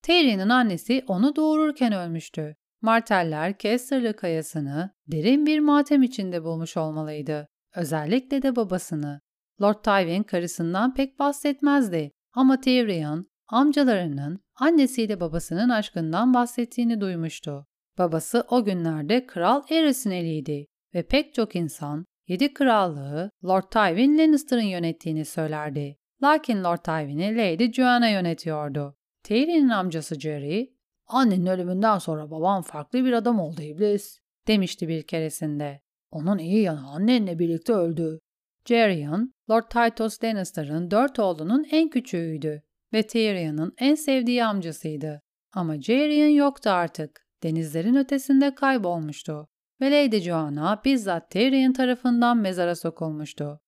Terry'nin 0.02 0.50
annesi 0.50 1.04
onu 1.08 1.36
doğururken 1.36 1.94
ölmüştü. 1.94 2.56
Marteller 2.82 3.58
Kesterlı 3.58 4.16
kayasını 4.16 4.94
derin 5.08 5.46
bir 5.46 5.60
matem 5.60 6.04
içinde 6.04 6.44
bulmuş 6.44 6.78
olmalıydı. 6.78 7.48
Özellikle 7.76 8.42
de 8.42 8.56
babasını. 8.56 9.22
Lord 9.62 9.84
Tywin 9.84 10.24
karısından 10.24 10.94
pek 10.94 11.20
bahsetmezdi 11.20 12.12
ama 12.34 12.62
Tyrion 12.62 13.28
amcalarının 13.48 14.40
annesiyle 14.56 15.20
babasının 15.20 15.70
aşkından 15.70 16.34
bahsettiğini 16.34 17.02
duymuştu. 17.02 17.66
Babası 17.98 18.46
o 18.50 18.64
günlerde 18.64 19.26
Kral 19.26 19.64
Aerys'in 19.72 20.12
eliydi 20.12 20.66
ve 20.94 21.04
pek 21.08 21.34
çok 21.34 21.56
insan 21.56 22.06
yedi 22.28 22.54
krallığı 22.54 23.32
Lord 23.46 23.72
Tywin 23.72 24.18
Lannister'ın 24.18 24.62
yönettiğini 24.62 25.26
söylerdi. 25.26 26.03
Lakin 26.24 26.64
Lord 26.64 26.78
Tywin'i 26.78 27.38
Lady 27.38 27.74
Joanna 27.74 28.10
yönetiyordu. 28.10 28.96
Tyrion'un 29.24 29.70
amcası 29.70 30.20
Jerry, 30.20 30.74
''Annenin 31.08 31.46
ölümünden 31.46 31.98
sonra 31.98 32.32
babam 32.32 32.62
farklı 32.62 33.06
bir 33.06 33.14
adam 33.14 33.40
oldu 33.40 33.62
iblis.'' 33.62 34.20
demişti 34.48 34.88
bir 34.88 35.04
keresinde. 35.04 35.82
Onun 36.12 36.38
iyi 36.38 36.62
yanı 36.62 36.88
annenle 36.88 37.40
birlikte 37.40 37.74
öldü. 37.74 38.20
Jerion, 38.66 39.34
Lord 39.50 39.64
Tytos 39.70 40.24
Lannister'ın 40.24 40.92
dört 40.92 41.20
oğlunun 41.20 41.66
en 41.72 41.90
küçüğüydü 41.90 42.64
ve 42.94 43.04
Tyrion'un 43.04 43.74
en 43.78 43.96
sevdiği 43.96 44.46
amcasıydı. 44.46 45.22
Ama 45.54 45.82
Jerion 45.82 46.36
yoktu 46.36 46.70
artık. 46.70 47.24
Denizlerin 47.44 47.96
ötesinde 47.96 48.56
kaybolmuştu 48.56 49.48
ve 49.82 49.92
Lady 49.92 50.20
Joanna 50.20 50.82
bizzat 50.86 51.32
Tyrion 51.32 51.74
tarafından 51.74 52.38
mezara 52.38 52.76
sokulmuştu. 52.76 53.63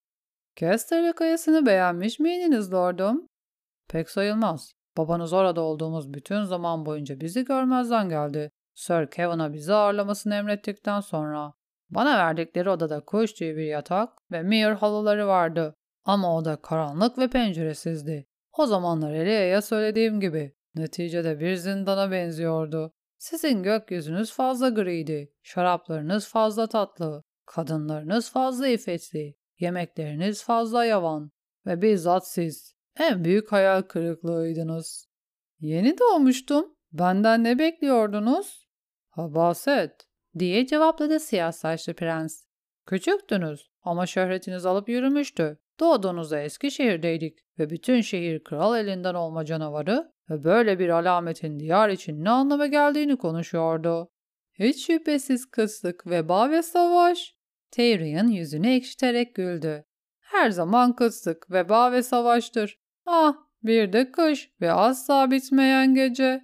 Casterly 0.55 1.13
kayasını 1.13 1.65
beğenmiş 1.65 2.19
miydiniz 2.19 2.73
lordum? 2.73 3.27
Pek 3.89 4.09
sayılmaz. 4.09 4.73
Babanız 4.97 5.33
orada 5.33 5.61
olduğumuz 5.61 6.13
bütün 6.13 6.43
zaman 6.43 6.85
boyunca 6.85 7.19
bizi 7.19 7.45
görmezden 7.45 8.09
geldi. 8.09 8.51
Sir 8.73 9.07
Kevin'a 9.11 9.53
bizi 9.53 9.73
ağırlamasını 9.73 10.35
emrettikten 10.35 10.99
sonra. 10.99 11.53
Bana 11.89 12.17
verdikleri 12.17 12.69
odada 12.69 12.99
kuş 12.99 13.33
tüyü 13.33 13.55
bir 13.55 13.65
yatak 13.65 14.09
ve 14.31 14.43
mir 14.43 14.71
halıları 14.71 15.27
vardı. 15.27 15.75
Ama 16.05 16.37
oda 16.37 16.55
karanlık 16.55 17.17
ve 17.17 17.27
penceresizdi. 17.27 18.27
O 18.57 18.65
zamanlar 18.65 19.11
Elia'ya 19.11 19.61
söylediğim 19.61 20.19
gibi 20.19 20.55
neticede 20.75 21.39
bir 21.39 21.55
zindana 21.55 22.11
benziyordu. 22.11 22.93
Sizin 23.17 23.63
gökyüzünüz 23.63 24.33
fazla 24.33 24.69
griydi, 24.69 25.31
şaraplarınız 25.43 26.27
fazla 26.27 26.67
tatlı, 26.67 27.23
kadınlarınız 27.45 28.31
fazla 28.31 28.67
iffetli, 28.67 29.35
yemekleriniz 29.59 30.43
fazla 30.43 30.85
yavan 30.85 31.31
ve 31.65 31.81
bizzat 31.81 32.27
siz 32.27 32.75
en 32.99 33.23
büyük 33.23 33.51
hayal 33.51 33.81
kırıklığıydınız. 33.81 35.07
Yeni 35.59 35.97
doğmuştum. 35.97 36.75
Benden 36.91 37.43
ne 37.43 37.59
bekliyordunuz? 37.59 38.67
Habaset, 39.09 40.07
diye 40.39 40.65
cevapladı 40.65 41.19
siyah 41.19 41.51
saçlı 41.51 41.93
prens. 41.93 42.45
Küçüktünüz 42.85 43.69
ama 43.83 44.05
şöhretiniz 44.05 44.65
alıp 44.65 44.89
yürümüştü. 44.89 45.57
Doğduğunuzda 45.79 46.39
Eskişehir'deydik 46.39 47.39
ve 47.59 47.69
bütün 47.69 48.01
şehir 48.01 48.43
kral 48.43 48.77
elinden 48.77 49.13
olma 49.13 49.45
canavarı 49.45 50.11
ve 50.29 50.43
böyle 50.43 50.79
bir 50.79 50.89
alametin 50.89 51.59
diyar 51.59 51.89
için 51.89 52.23
ne 52.23 52.29
anlama 52.29 52.67
geldiğini 52.67 53.17
konuşuyordu. 53.17 54.09
Hiç 54.53 54.87
şüphesiz 54.87 55.45
kıslık, 55.45 56.07
veba 56.07 56.49
ve 56.49 56.61
savaş. 56.61 57.35
Tyrion 57.71 58.27
yüzünü 58.27 58.67
ekşiterek 58.67 59.35
güldü. 59.35 59.85
Her 60.19 60.49
zaman 60.49 60.95
kıslık, 60.95 61.51
veba 61.51 61.91
ve 61.91 62.03
savaştır. 62.03 62.79
Ah, 63.05 63.35
bir 63.63 63.93
de 63.93 64.11
kış 64.11 64.51
ve 64.61 64.71
asla 64.71 65.31
bitmeyen 65.31 65.95
gece. 65.95 66.41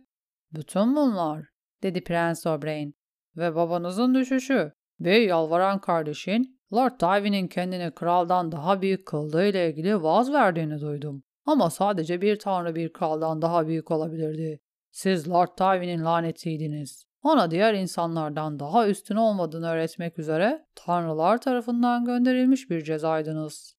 Bütün 0.51 0.95
bunlar, 0.95 1.45
dedi 1.83 2.03
Prens 2.03 2.47
Oberyn. 2.47 2.93
Ve 3.37 3.55
babanızın 3.55 4.15
düşüşü. 4.15 4.71
Bir 4.99 5.21
yalvaran 5.21 5.81
kardeşin 5.81 6.61
Lord 6.73 6.99
Tywin'in 6.99 7.47
kendini 7.47 7.91
kraldan 7.91 8.51
daha 8.51 8.81
büyük 8.81 9.05
kıldığı 9.07 9.45
ile 9.45 9.69
ilgili 9.69 10.03
vaaz 10.03 10.33
verdiğini 10.33 10.81
duydum. 10.81 11.23
Ama 11.45 11.69
sadece 11.69 12.21
bir 12.21 12.39
tanrı 12.39 12.75
bir 12.75 12.93
kraldan 12.93 13.41
daha 13.41 13.67
büyük 13.67 13.91
olabilirdi. 13.91 14.59
Siz 14.91 15.29
Lord 15.29 15.57
Tywin'in 15.57 16.05
lanetiydiniz. 16.05 17.05
Ona 17.23 17.51
diğer 17.51 17.73
insanlardan 17.73 18.59
daha 18.59 18.87
üstün 18.87 19.15
olmadığını 19.15 19.69
öğretmek 19.69 20.19
üzere 20.19 20.65
tanrılar 20.75 21.41
tarafından 21.41 22.05
gönderilmiş 22.05 22.69
bir 22.69 22.81
cezaydınız. 22.83 23.75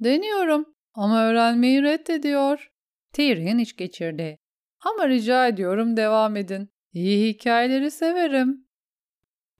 Deniyorum 0.00 0.74
ama 0.94 1.24
öğrenmeyi 1.24 1.82
reddediyor. 1.82 2.72
Tyrion 3.12 3.58
iç 3.58 3.76
geçirdi. 3.76 4.38
Ama 4.80 5.08
rica 5.08 5.48
ediyorum 5.48 5.96
devam 5.96 6.36
edin. 6.36 6.70
İyi 6.92 7.34
hikayeleri 7.34 7.90
severim. 7.90 8.66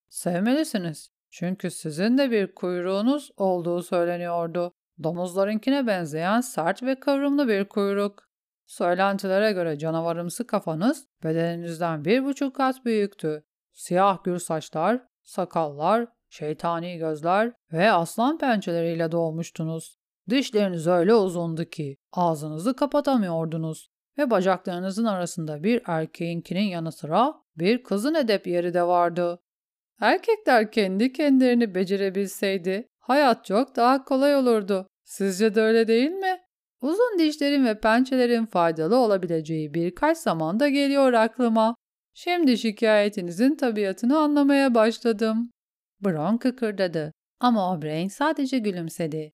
Sevmelisiniz. 0.09 1.11
Çünkü 1.31 1.71
sizin 1.71 2.19
de 2.19 2.31
bir 2.31 2.55
kuyruğunuz 2.55 3.31
olduğu 3.37 3.83
söyleniyordu. 3.83 4.73
Domuzlarınkine 5.03 5.87
benzeyen 5.87 6.40
sert 6.40 6.83
ve 6.83 7.01
kıvrımlı 7.01 7.49
bir 7.49 7.64
kuyruk. 7.64 8.30
Söylentilere 8.71 9.53
göre 9.53 9.79
canavarımsı 9.79 10.47
kafanız 10.47 11.07
bedeninizden 11.25 12.05
bir 12.05 12.25
buçuk 12.25 12.57
kat 12.57 12.85
büyüktü. 12.85 13.45
Siyah 13.73 14.25
gür 14.25 14.39
saçlar, 14.39 15.03
sakallar, 15.23 16.09
şeytani 16.29 16.99
gözler 16.99 17.53
ve 17.73 17.93
aslan 17.93 18.39
pençeleriyle 18.39 19.13
doğmuştunuz. 19.13 19.99
Dişleriniz 20.29 20.87
öyle 20.87 21.15
uzundu 21.15 21.65
ki 21.65 21.97
ağzınızı 22.13 22.77
kapatamıyordunuz 22.77 23.91
ve 24.19 24.31
bacaklarınızın 24.31 25.05
arasında 25.05 25.63
bir 25.63 25.83
erkeğinkinin 25.87 26.69
yanı 26.69 26.93
sıra 26.93 27.35
bir 27.57 27.83
kızın 27.83 28.15
edep 28.15 28.47
yeri 28.47 28.75
de 28.75 28.83
vardı. 28.83 29.41
Erkekler 30.01 30.73
kendi 30.73 31.13
kendilerini 31.13 31.75
becerebilseydi 31.75 32.89
hayat 32.99 33.45
çok 33.45 33.77
daha 33.77 34.05
kolay 34.05 34.37
olurdu. 34.37 34.87
Sizce 35.05 35.55
de 35.55 35.61
öyle 35.61 35.89
değil 35.89 36.11
mi? 36.11 36.41
Uzun 36.81 37.19
dişlerin 37.19 37.64
ve 37.64 37.81
pençelerin 37.81 38.47
faydalı 38.47 38.97
olabileceği 38.97 39.75
birkaç 39.75 40.19
zamanda 40.19 40.69
geliyor 40.69 41.12
aklıma. 41.12 41.75
Şimdi 42.14 42.59
şikayetinizin 42.59 43.57
tabiatını 43.57 44.19
anlamaya 44.19 44.75
başladım. 44.75 45.51
Bron 46.01 46.37
kıkırdadı 46.37 47.12
ama 47.40 47.73
O'Brien 47.73 48.09
sadece 48.09 48.59
gülümsedi. 48.59 49.33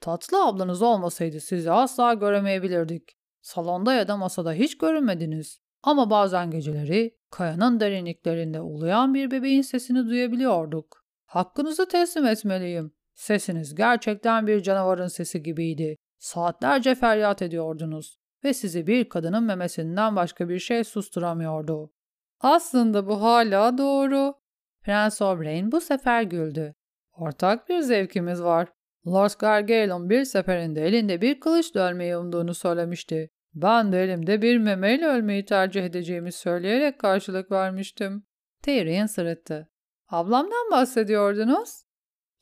Tatlı 0.00 0.44
ablanız 0.44 0.82
olmasaydı 0.82 1.40
sizi 1.40 1.70
asla 1.70 2.14
göremeyebilirdik. 2.14 3.02
Salonda 3.40 3.94
ya 3.94 4.08
da 4.08 4.16
masada 4.16 4.52
hiç 4.52 4.78
görünmediniz. 4.78 5.60
Ama 5.82 6.10
bazen 6.10 6.50
geceleri 6.50 7.16
kayanın 7.30 7.80
derinliklerinde 7.80 8.60
uluyan 8.60 9.14
bir 9.14 9.30
bebeğin 9.30 9.62
sesini 9.62 10.06
duyabiliyorduk. 10.06 11.04
Hakkınızı 11.26 11.88
teslim 11.88 12.26
etmeliyim. 12.26 12.92
Sesiniz 13.14 13.74
gerçekten 13.74 14.46
bir 14.46 14.62
canavarın 14.62 15.06
sesi 15.06 15.42
gibiydi. 15.42 15.96
Saatlerce 16.18 16.94
feryat 16.94 17.42
ediyordunuz 17.42 18.18
ve 18.44 18.54
sizi 18.54 18.86
bir 18.86 19.08
kadının 19.08 19.44
memesinden 19.44 20.16
başka 20.16 20.48
bir 20.48 20.58
şey 20.58 20.84
susturamıyordu. 20.84 21.92
Aslında 22.40 23.06
bu 23.06 23.22
hala 23.22 23.78
doğru. 23.78 24.34
Prens 24.82 25.22
Oberyn 25.22 25.72
bu 25.72 25.80
sefer 25.80 26.22
güldü. 26.22 26.74
Ortak 27.12 27.68
bir 27.68 27.80
zevkimiz 27.80 28.42
var. 28.42 28.68
Lord 29.06 29.30
Gargalon 29.38 30.10
bir 30.10 30.24
seferinde 30.24 30.86
elinde 30.86 31.20
bir 31.20 31.40
kılıç 31.40 31.76
ölmeyi 31.76 32.16
umduğunu 32.16 32.54
söylemişti. 32.54 33.30
Ben 33.54 33.92
de 33.92 34.02
elimde 34.04 34.42
bir 34.42 34.58
memeyle 34.58 35.06
ölmeyi 35.06 35.44
tercih 35.44 35.84
edeceğimi 35.84 36.32
söyleyerek 36.32 36.98
karşılık 36.98 37.50
vermiştim. 37.50 38.22
Tyrion 38.62 39.06
sırıttı. 39.06 39.68
Ablamdan 40.08 40.70
bahsediyordunuz. 40.70 41.87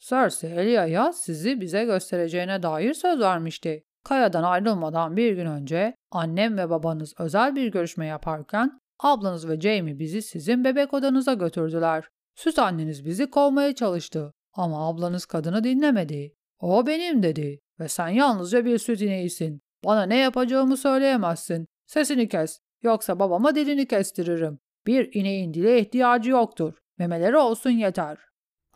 Cersei 0.09 0.51
Elia'ya 0.51 1.13
sizi 1.13 1.61
bize 1.61 1.85
göstereceğine 1.85 2.63
dair 2.63 2.95
söz 2.95 3.21
vermişti. 3.21 3.85
Kaya'dan 4.05 4.43
ayrılmadan 4.43 5.17
bir 5.17 5.33
gün 5.33 5.47
önce 5.47 5.97
annem 6.11 6.59
ve 6.59 6.71
babanız 6.71 7.15
özel 7.19 7.57
bir 7.57 7.73
görüşme 7.73 8.07
yaparken 8.07 8.81
ablanız 8.99 9.49
ve 9.49 9.61
Jamie 9.61 9.99
bizi 9.99 10.23
sizin 10.23 10.65
bebek 10.65 10.95
odanıza 10.95 11.35
götürdüler. 11.35 12.05
Süt 12.35 12.59
anneniz 12.59 13.05
bizi 13.05 13.31
kovmaya 13.31 13.75
çalıştı 13.75 14.33
ama 14.53 14.89
ablanız 14.89 15.27
kadını 15.27 15.65
dinlemedi. 15.65 16.35
O 16.61 16.87
benim 16.87 17.23
dedi 17.23 17.61
ve 17.81 17.89
sen 17.89 18.09
yalnızca 18.09 18.65
bir 18.65 18.79
süt 18.79 19.01
ineğisin. 19.01 19.61
Bana 19.85 20.03
ne 20.03 20.17
yapacağımı 20.17 20.77
söyleyemezsin. 20.77 21.67
Sesini 21.87 22.29
kes 22.29 22.61
yoksa 22.83 23.19
babama 23.19 23.55
dilini 23.55 23.89
kestiririm. 23.89 24.59
Bir 24.87 25.15
ineğin 25.15 25.55
dile 25.55 25.81
ihtiyacı 25.81 26.31
yoktur. 26.31 26.75
Memeleri 26.99 27.37
olsun 27.37 27.71
yeter. 27.71 28.19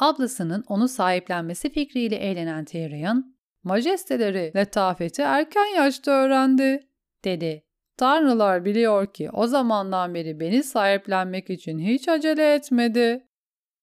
Ablasının 0.00 0.64
onu 0.68 0.88
sahiplenmesi 0.88 1.70
fikriyle 1.70 2.16
eğlenen 2.16 2.64
Tyrion, 2.64 3.36
majesteleri 3.62 4.52
letafeti 4.56 5.22
erken 5.22 5.76
yaşta 5.76 6.10
öğrendi, 6.10 6.88
dedi. 7.24 7.64
Tanrılar 7.96 8.64
biliyor 8.64 9.06
ki 9.06 9.30
o 9.32 9.46
zamandan 9.46 10.14
beri 10.14 10.40
beni 10.40 10.62
sahiplenmek 10.62 11.50
için 11.50 11.78
hiç 11.78 12.08
acele 12.08 12.54
etmedi. 12.54 13.26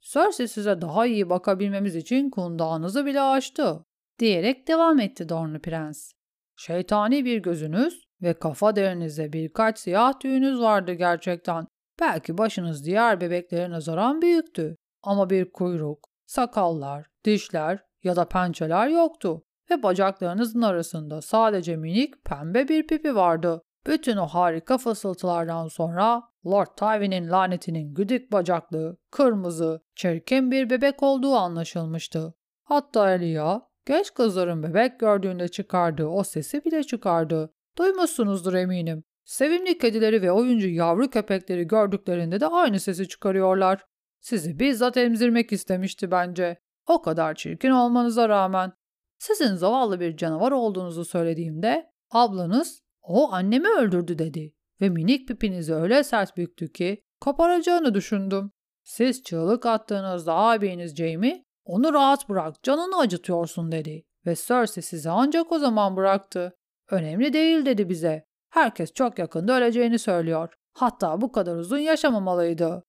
Cersei 0.02 0.48
size 0.48 0.82
daha 0.82 1.06
iyi 1.06 1.30
bakabilmemiz 1.30 1.96
için 1.96 2.30
kundağınızı 2.30 3.06
bile 3.06 3.22
açtı, 3.22 3.86
diyerek 4.20 4.68
devam 4.68 5.00
etti 5.00 5.30
Dornu 5.30 5.62
Prens. 5.62 6.12
Şeytani 6.56 7.26
bir 7.26 7.38
gözünüz 7.38 8.08
ve 8.22 8.34
kafa 8.34 8.76
derinizde 8.76 9.34
birkaç 9.34 9.80
siyah 9.80 10.20
tüyünüz 10.20 10.60
vardı 10.60 10.94
gerçekten. 10.94 11.68
Belki 12.00 12.38
başınız 12.38 12.86
diğer 12.86 13.22
bebeklere 13.22 13.70
nazaran 13.70 14.22
büyüktü. 14.22 14.76
Ama 15.04 15.30
bir 15.30 15.52
kuyruk, 15.52 16.07
sakallar, 16.28 17.08
dişler 17.26 17.84
ya 18.04 18.16
da 18.16 18.26
pençeler 18.26 18.88
yoktu 18.88 19.44
ve 19.72 19.84
bacaklarınızın 19.84 20.62
arasında 20.62 21.22
sadece 21.22 21.76
minik 21.76 22.26
pembe 22.26 22.68
bir 22.68 22.88
pipi 22.88 23.16
vardı. 23.16 23.62
Bütün 23.88 24.18
o 24.18 24.28
harika 24.28 24.78
fısıltılardan 24.78 25.68
sonra 25.68 26.24
Lord 26.46 26.68
Tywin'in 26.78 27.32
lanetinin 27.32 27.94
güdük 27.94 28.32
bacaklı, 28.32 28.98
kırmızı, 29.12 29.82
çirkin 29.96 30.52
bir 30.52 30.70
bebek 30.70 31.04
olduğu 31.04 31.36
anlaşılmıştı. 31.36 32.34
Hatta 32.64 33.12
Elia, 33.12 33.62
genç 33.86 34.14
kızların 34.14 34.64
bebek 34.64 35.00
gördüğünde 35.00 35.48
çıkardığı 35.48 36.08
o 36.08 36.24
sesi 36.24 36.66
bile 36.66 36.84
çıkardı. 36.84 37.54
Duymuşsunuzdur 37.78 38.54
eminim. 38.54 39.04
Sevimli 39.26 39.78
kedileri 39.78 40.22
ve 40.22 40.32
oyuncu 40.32 40.68
yavru 40.68 41.10
köpekleri 41.10 41.68
gördüklerinde 41.68 42.40
de 42.40 42.48
aynı 42.48 42.80
sesi 42.80 43.08
çıkarıyorlar. 43.08 43.86
Sizi 44.28 44.60
bizzat 44.60 44.98
emzirmek 44.98 45.52
istemişti 45.52 46.12
bence. 46.12 46.58
O 46.88 47.02
kadar 47.02 47.36
çirkin 47.36 47.70
olmanıza 47.70 48.30
rağmen. 48.30 48.74
Sizin 49.20 49.56
zavallı 49.56 50.00
bir 50.00 50.18
canavar 50.18 50.52
olduğunuzu 50.52 51.06
söylediğimde 51.06 51.92
ablanız 52.12 52.82
o 53.02 53.34
annemi 53.34 53.68
öldürdü 53.68 54.20
dedi 54.20 54.54
ve 54.82 54.90
minik 54.90 55.28
pipinizi 55.28 55.74
öyle 55.74 56.04
sert 56.04 56.38
büktü 56.38 56.72
ki 56.72 57.04
koparacağını 57.22 57.94
düşündüm. 57.94 58.52
Siz 58.84 59.24
çığlık 59.24 59.66
attığınızda 59.66 60.34
abiniz 60.34 60.96
Jamie 60.96 61.46
onu 61.66 61.94
rahat 61.94 62.30
bırak 62.30 62.64
canını 62.64 62.98
acıtıyorsun 62.98 63.72
dedi 63.72 64.04
ve 64.26 64.36
Cersei 64.36 64.84
sizi 64.84 65.10
ancak 65.10 65.52
o 65.52 65.60
zaman 65.60 65.96
bıraktı. 65.96 66.56
Önemli 66.92 67.34
değil 67.34 67.66
dedi 67.66 67.90
bize. 67.90 68.26
Herkes 68.50 68.94
çok 68.94 69.20
yakında 69.20 69.58
öleceğini 69.58 70.00
söylüyor. 70.00 70.54
Hatta 70.74 71.22
bu 71.22 71.32
kadar 71.32 71.56
uzun 71.56 71.78
yaşamamalıydı. 71.78 72.87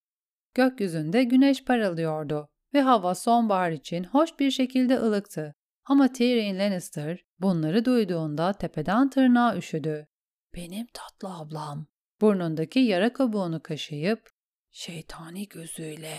Gökyüzünde 0.59 1.25
güneş 1.25 1.65
parıldıyordu 1.65 2.49
ve 2.75 2.81
hava 2.81 3.15
sonbahar 3.15 3.71
için 3.71 4.05
hoş 4.05 4.39
bir 4.39 4.51
şekilde 4.51 4.99
ılıktı. 4.99 5.55
Ama 5.85 6.13
Tyrion 6.13 6.59
Lannister 6.59 7.25
bunları 7.41 7.85
duyduğunda 7.85 8.53
tepeden 8.53 9.11
tırnağa 9.11 9.57
üşüdü. 9.57 10.07
Benim 10.55 10.87
tatlı 10.93 11.37
ablam. 11.37 11.87
Burnundaki 12.21 12.79
yara 12.79 13.13
kabuğunu 13.13 13.63
kaşıyıp 13.63 14.31
şeytani 14.71 15.49
gözüyle 15.49 16.19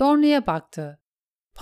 Dorne'ye 0.00 0.46
baktı. 0.46 1.00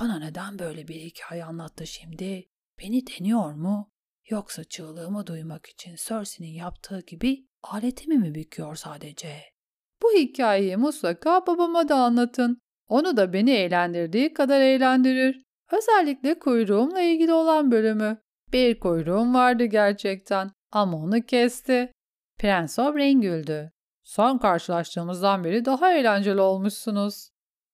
Bana 0.00 0.18
neden 0.18 0.58
böyle 0.58 0.88
bir 0.88 1.00
hikaye 1.00 1.44
anlattı 1.44 1.86
şimdi? 1.86 2.48
Beni 2.78 3.06
deniyor 3.06 3.52
mu? 3.52 3.92
Yoksa 4.28 4.64
çığlığımı 4.64 5.26
duymak 5.26 5.66
için 5.66 5.96
Cersei'nin 5.96 6.52
yaptığı 6.52 7.00
gibi 7.00 7.48
aletimi 7.62 8.18
mi 8.18 8.34
büküyor 8.34 8.76
sadece? 8.76 9.59
Bu 10.02 10.12
hikayeyi 10.12 10.76
mutlaka 10.76 11.46
babama 11.46 11.88
da 11.88 11.96
anlatın. 11.96 12.60
Onu 12.88 13.16
da 13.16 13.32
beni 13.32 13.50
eğlendirdiği 13.50 14.34
kadar 14.34 14.60
eğlendirir. 14.60 15.42
Özellikle 15.72 16.38
kuyruğumla 16.38 17.00
ilgili 17.00 17.32
olan 17.32 17.70
bölümü. 17.70 18.18
Bir 18.52 18.80
kuyruğum 18.80 19.34
vardı 19.34 19.64
gerçekten 19.64 20.50
ama 20.72 20.96
onu 20.96 21.22
kesti. 21.22 21.92
Prens 22.38 22.78
Oberyn 22.78 23.20
güldü. 23.20 23.72
Son 24.04 24.38
karşılaştığımızdan 24.38 25.44
beri 25.44 25.64
daha 25.64 25.92
eğlenceli 25.92 26.40
olmuşsunuz. 26.40 27.30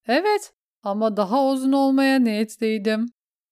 Evet 0.07 0.53
ama 0.83 1.17
daha 1.17 1.45
uzun 1.45 1.71
olmaya 1.71 2.19
niyetliydim. 2.19 3.05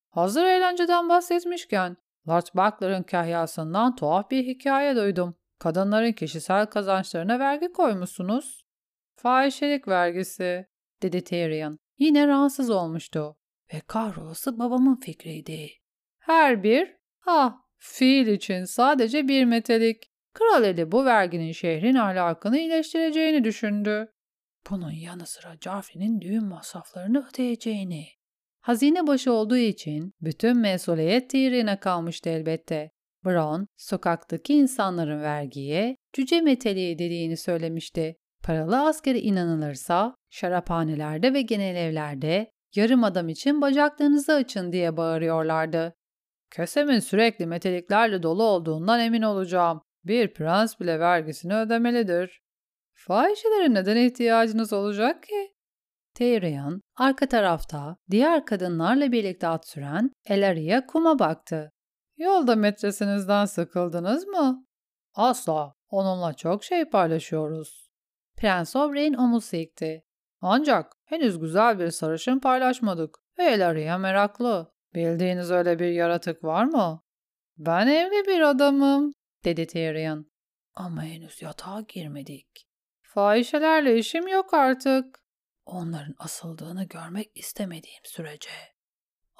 Hazır 0.09 0.45
eğlenceden 0.45 1.09
bahsetmişken 1.09 1.97
Lord 2.29 2.47
Buckler'ın 2.55 3.03
kahyasından 3.03 3.95
tuhaf 3.95 4.31
bir 4.31 4.43
hikaye 4.43 4.95
duydum. 4.95 5.35
Kadınların 5.59 6.11
kişisel 6.11 6.65
kazançlarına 6.65 7.39
vergi 7.39 7.71
koymuşsunuz. 7.71 8.64
Fahişelik 9.25 9.88
vergisi, 9.88 10.65
dedi 11.03 11.23
Tyrion. 11.23 11.79
Yine 11.97 12.27
rahatsız 12.27 12.69
olmuştu. 12.69 13.38
ve 13.73 13.79
kahrolası 13.88 14.59
babamın 14.59 14.95
fikriydi. 14.95 15.69
Her 16.19 16.63
bir, 16.63 16.95
ah, 17.25 17.53
fiil 17.77 18.27
için 18.27 18.65
sadece 18.65 19.27
bir 19.27 19.45
metalik. 19.45 20.11
Kral 20.33 20.63
eli 20.63 20.91
bu 20.91 21.05
verginin 21.05 21.51
şehrin 21.51 21.95
ahlakını 21.95 22.57
iyileştireceğini 22.57 23.43
düşündü. 23.43 24.11
Bunun 24.69 24.91
yanı 24.91 25.25
sıra 25.25 25.59
Caffrey'nin 25.59 26.21
düğün 26.21 26.45
masraflarını 26.45 27.27
ödeyeceğini. 27.29 28.05
Hazine 28.61 29.07
başı 29.07 29.33
olduğu 29.33 29.57
için 29.57 30.13
bütün 30.21 30.57
mesuliyet 30.57 31.29
Tyrion'a 31.29 31.79
kalmıştı 31.79 32.29
elbette. 32.29 32.91
Bron, 33.25 33.67
sokaktaki 33.75 34.53
insanların 34.53 35.21
vergiye 35.21 35.97
cüce 36.13 36.41
meteliği 36.41 36.99
dediğini 36.99 37.38
söylemişti. 37.38 38.17
Paralı 38.45 38.86
askere 38.88 39.19
inanılırsa 39.19 40.15
şaraphanelerde 40.29 41.34
ve 41.34 41.41
genel 41.41 41.75
evlerde 41.75 42.51
yarım 42.75 43.03
adam 43.03 43.29
için 43.29 43.62
bacaklarınızı 43.62 44.34
açın 44.34 44.71
diye 44.71 44.97
bağırıyorlardı. 44.97 45.93
Kesemin 46.51 46.99
sürekli 46.99 47.45
meteliklerle 47.45 48.23
dolu 48.23 48.43
olduğundan 48.43 48.99
emin 48.99 49.21
olacağım. 49.21 49.81
Bir 50.03 50.34
prens 50.34 50.79
bile 50.79 50.99
vergisini 50.99 51.55
ödemelidir. 51.55 52.41
Fahişelere 52.93 53.73
neden 53.73 53.97
ihtiyacınız 53.97 54.73
olacak 54.73 55.23
ki? 55.23 55.51
Tyrion 56.15 56.81
arka 56.95 57.27
tarafta 57.27 57.97
diğer 58.12 58.45
kadınlarla 58.45 59.12
birlikte 59.12 59.47
at 59.47 59.67
süren 59.67 60.12
Elaria 60.25 60.86
kuma 60.86 61.19
baktı. 61.19 61.71
Yolda 62.17 62.55
metresinizden 62.55 63.45
sıkıldınız 63.45 64.27
mı? 64.27 64.65
Asla. 65.13 65.73
Onunla 65.89 66.34
çok 66.34 66.63
şey 66.63 66.86
paylaşıyoruz. 66.89 67.84
Prens 68.37 68.75
Oberyn 68.75 69.13
omuz 69.13 69.45
silkti. 69.45 70.03
Ancak 70.41 70.93
henüz 71.05 71.39
güzel 71.39 71.79
bir 71.79 71.91
sarışın 71.91 72.39
paylaşmadık 72.39 73.17
ve 73.39 73.43
Elaria 73.43 73.97
meraklı. 73.97 74.71
Bildiğiniz 74.95 75.51
öyle 75.51 75.79
bir 75.79 75.89
yaratık 75.89 76.43
var 76.43 76.65
mı? 76.65 77.01
Ben 77.57 77.87
evli 77.87 78.27
bir 78.27 78.41
adamım, 78.41 79.13
dedi 79.45 79.67
Tyrion. 79.67 80.31
Ama 80.73 81.03
henüz 81.03 81.41
yatağa 81.41 81.81
girmedik. 81.87 82.67
Fahişelerle 83.01 83.97
işim 83.97 84.27
yok 84.27 84.53
artık. 84.53 85.19
Onların 85.65 86.15
asıldığını 86.17 86.83
görmek 86.83 87.31
istemediğim 87.35 88.01
sürece. 88.03 88.49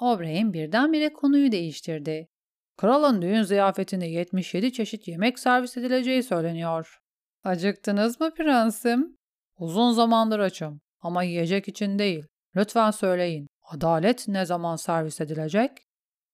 Oberyn 0.00 0.52
birdenbire 0.52 1.12
konuyu 1.12 1.52
değiştirdi. 1.52 2.28
Kralın 2.76 3.22
düğün 3.22 3.42
ziyafetinde 3.42 4.06
77 4.06 4.72
çeşit 4.72 5.08
yemek 5.08 5.38
servis 5.38 5.76
edileceği 5.76 6.22
söyleniyor. 6.22 7.02
Acıktınız 7.46 8.20
mı 8.20 8.34
prensim? 8.34 9.18
Uzun 9.58 9.92
zamandır 9.92 10.38
açım 10.38 10.80
ama 11.00 11.22
yiyecek 11.22 11.68
için 11.68 11.98
değil. 11.98 12.26
Lütfen 12.56 12.90
söyleyin. 12.90 13.46
Adalet 13.62 14.28
ne 14.28 14.46
zaman 14.46 14.76
servis 14.76 15.20
edilecek? 15.20 15.70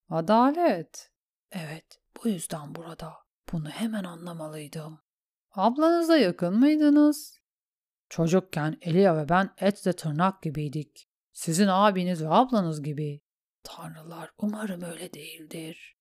Adalet. 0.09 1.09
Evet, 1.51 1.85
bu 2.17 2.29
yüzden 2.29 2.75
burada. 2.75 3.13
Bunu 3.51 3.69
hemen 3.69 4.03
anlamalıydım. 4.03 4.99
Ablanıza 5.51 6.17
yakın 6.17 6.59
mıydınız? 6.59 7.39
Çocukken 8.09 8.77
Elia 8.81 9.17
ve 9.17 9.29
ben 9.29 9.49
etle 9.57 9.93
tırnak 9.93 10.41
gibiydik. 10.41 11.07
Sizin 11.31 11.67
abiniz 11.67 12.23
ve 12.23 12.29
ablanız 12.29 12.83
gibi. 12.83 13.21
Tanrılar 13.63 14.31
umarım 14.37 14.81
öyle 14.81 15.13
değildir. 15.13 15.95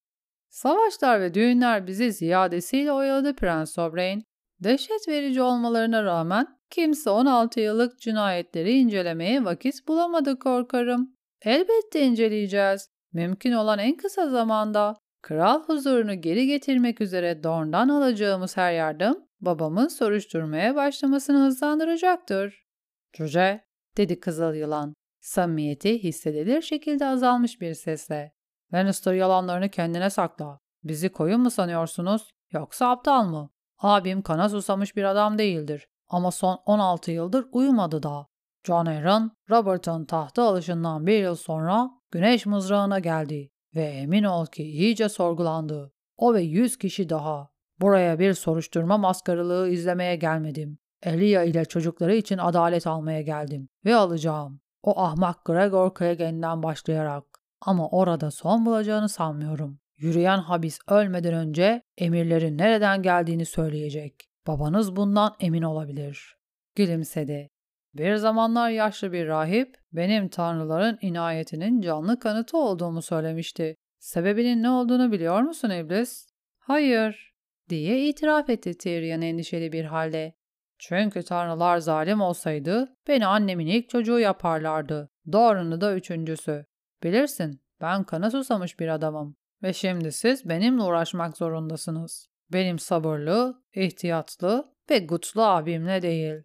Savaşlar 0.49 1.21
ve 1.21 1.35
düğünler 1.35 1.87
bizi 1.87 2.13
ziyadesiyle 2.13 2.93
oyaladı 2.93 3.37
Prens 3.37 3.79
Oberyn. 3.79 4.32
Dehşet 4.65 5.09
verici 5.09 5.43
olmalarına 5.43 6.05
rağmen 6.05 6.47
kimse 6.71 7.11
16 7.11 7.61
yıllık 7.61 8.01
cinayetleri 8.01 8.73
incelemeye 8.73 9.45
vakit 9.45 9.89
bulamadı 9.89 10.39
korkarım. 10.39 11.17
Elbette 11.43 12.01
inceleyeceğiz. 12.01 12.89
Mümkün 13.13 13.53
olan 13.53 13.79
en 13.79 13.97
kısa 13.97 14.31
zamanda. 14.31 14.97
Kral 15.23 15.63
huzurunu 15.63 16.21
geri 16.21 16.47
getirmek 16.47 17.01
üzere 17.01 17.43
Dorn'dan 17.43 17.89
alacağımız 17.89 18.57
her 18.57 18.73
yardım 18.73 19.27
babamın 19.41 19.89
soruşturmaya 19.89 20.75
başlamasını 20.77 21.47
hızlandıracaktır. 21.47 22.67
Cüce, 23.13 23.65
dedi 23.97 24.21
kızıl 24.21 24.55
yılan. 24.55 24.95
Samimiyeti 25.21 26.03
hissedilir 26.03 26.63
şekilde 26.63 27.07
azalmış 27.07 27.61
bir 27.61 27.75
sesle. 27.75 28.33
Lannister 28.73 29.15
yalanlarını 29.15 29.69
kendine 29.69 30.11
sakla. 30.11 30.59
Bizi 30.85 31.09
koyun 31.09 31.41
mu 31.41 31.51
sanıyorsunuz 31.51 32.31
yoksa 32.53 32.91
aptal 32.91 33.25
mı? 33.25 33.51
Abim 33.83 34.23
kana 34.23 34.49
susamış 34.49 34.97
bir 34.97 35.05
adam 35.05 35.39
değildir 35.39 35.89
ama 36.09 36.31
son 36.31 36.61
16 36.67 37.11
yıldır 37.11 37.47
uyumadı 37.53 38.03
da. 38.03 38.27
John 38.67 38.87
Aaron, 38.87 39.33
Robert'ın 39.51 40.05
tahta 40.05 40.43
alışından 40.43 41.07
bir 41.07 41.19
yıl 41.19 41.35
sonra 41.35 41.91
güneş 42.11 42.47
mızrağına 42.47 42.99
geldi 42.99 43.51
ve 43.75 43.85
emin 43.85 44.25
ol 44.25 44.47
ki 44.47 44.63
iyice 44.63 45.09
sorgulandı. 45.09 45.93
O 46.17 46.35
ve 46.35 46.43
100 46.43 46.79
kişi 46.79 47.09
daha. 47.09 47.51
Buraya 47.81 48.19
bir 48.19 48.35
soruşturma 48.35 48.99
maskarılığı 48.99 49.69
izlemeye 49.69 50.17
gelmedim. 50.17 50.79
Elia 51.03 51.43
ile 51.43 51.65
çocukları 51.65 52.15
için 52.15 52.39
adalet 52.39 52.87
almaya 52.87 53.23
geldim 53.23 53.69
ve 53.85 53.95
alacağım. 53.97 54.61
O 54.83 55.01
ahmak 55.01 55.45
Gregor 55.45 55.95
Clegen'den 55.99 56.63
başlayarak. 56.63 57.25
Ama 57.61 57.89
orada 57.89 58.31
son 58.31 58.67
bulacağını 58.67 59.09
sanmıyorum. 59.09 59.82
Yürüyen 60.03 60.39
habis 60.39 60.79
ölmeden 60.89 61.35
önce 61.35 61.83
emirlerin 61.99 62.59
nereden 62.59 63.03
geldiğini 63.03 63.47
söyleyecek. 63.47 64.15
Babanız 64.47 64.97
bundan 64.97 65.35
emin 65.41 65.63
olabilir. 65.63 66.37
Gülümsedi. 66.77 67.51
Bir 67.95 68.15
zamanlar 68.15 68.71
yaşlı 68.71 69.13
bir 69.13 69.27
rahip 69.27 69.77
benim 69.93 70.29
tanrıların 70.29 70.99
inayetinin 71.01 71.81
canlı 71.81 72.19
kanıtı 72.19 72.59
olduğumu 72.59 73.03
söylemişti. 73.03 73.77
Sebebinin 73.99 74.63
ne 74.63 74.71
olduğunu 74.71 75.13
biliyor 75.13 75.41
musun 75.41 75.71
iblis? 75.71 76.27
Hayır, 76.59 77.35
diye 77.69 78.09
itiraf 78.09 78.51
etti 78.51 78.79
Tyrion 78.79 79.21
endişeli 79.21 79.73
bir 79.73 79.85
halde. 79.85 80.35
Çünkü 80.79 81.23
tanrılar 81.23 81.79
zalim 81.79 82.21
olsaydı 82.21 82.97
beni 83.09 83.27
annemin 83.27 83.67
ilk 83.67 83.89
çocuğu 83.89 84.19
yaparlardı. 84.19 85.11
Doğrunu 85.33 85.81
da 85.81 85.95
üçüncüsü. 85.95 86.67
Bilirsin 87.03 87.61
ben 87.81 88.05
kana 88.05 88.31
susamış 88.31 88.81
bir 88.81 88.89
adamım 88.89 89.37
ve 89.63 89.73
şimdi 89.73 90.13
siz 90.13 90.49
benimle 90.49 90.83
uğraşmak 90.83 91.37
zorundasınız. 91.37 92.29
Benim 92.53 92.79
sabırlı, 92.79 93.63
ihtiyatlı 93.75 94.73
ve 94.91 94.99
güçlü 94.99 95.43
abimle 95.43 96.03
değil. 96.03 96.43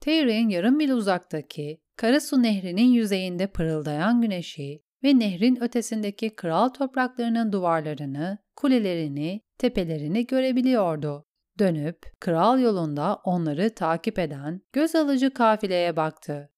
Tyrion 0.00 0.48
yarım 0.48 0.76
mil 0.76 0.90
uzaktaki 0.90 1.80
Karasu 1.96 2.42
Nehri'nin 2.42 2.88
yüzeyinde 2.92 3.46
pırıldayan 3.46 4.20
güneşi 4.20 4.82
ve 5.04 5.18
nehrin 5.18 5.62
ötesindeki 5.62 6.36
kral 6.36 6.68
topraklarının 6.68 7.52
duvarlarını, 7.52 8.38
kulelerini, 8.56 9.40
tepelerini 9.58 10.26
görebiliyordu. 10.26 11.24
Dönüp 11.58 12.20
kral 12.20 12.60
yolunda 12.60 13.20
onları 13.24 13.74
takip 13.74 14.18
eden 14.18 14.60
göz 14.72 14.94
alıcı 14.94 15.34
kafileye 15.34 15.96
baktı. 15.96 16.50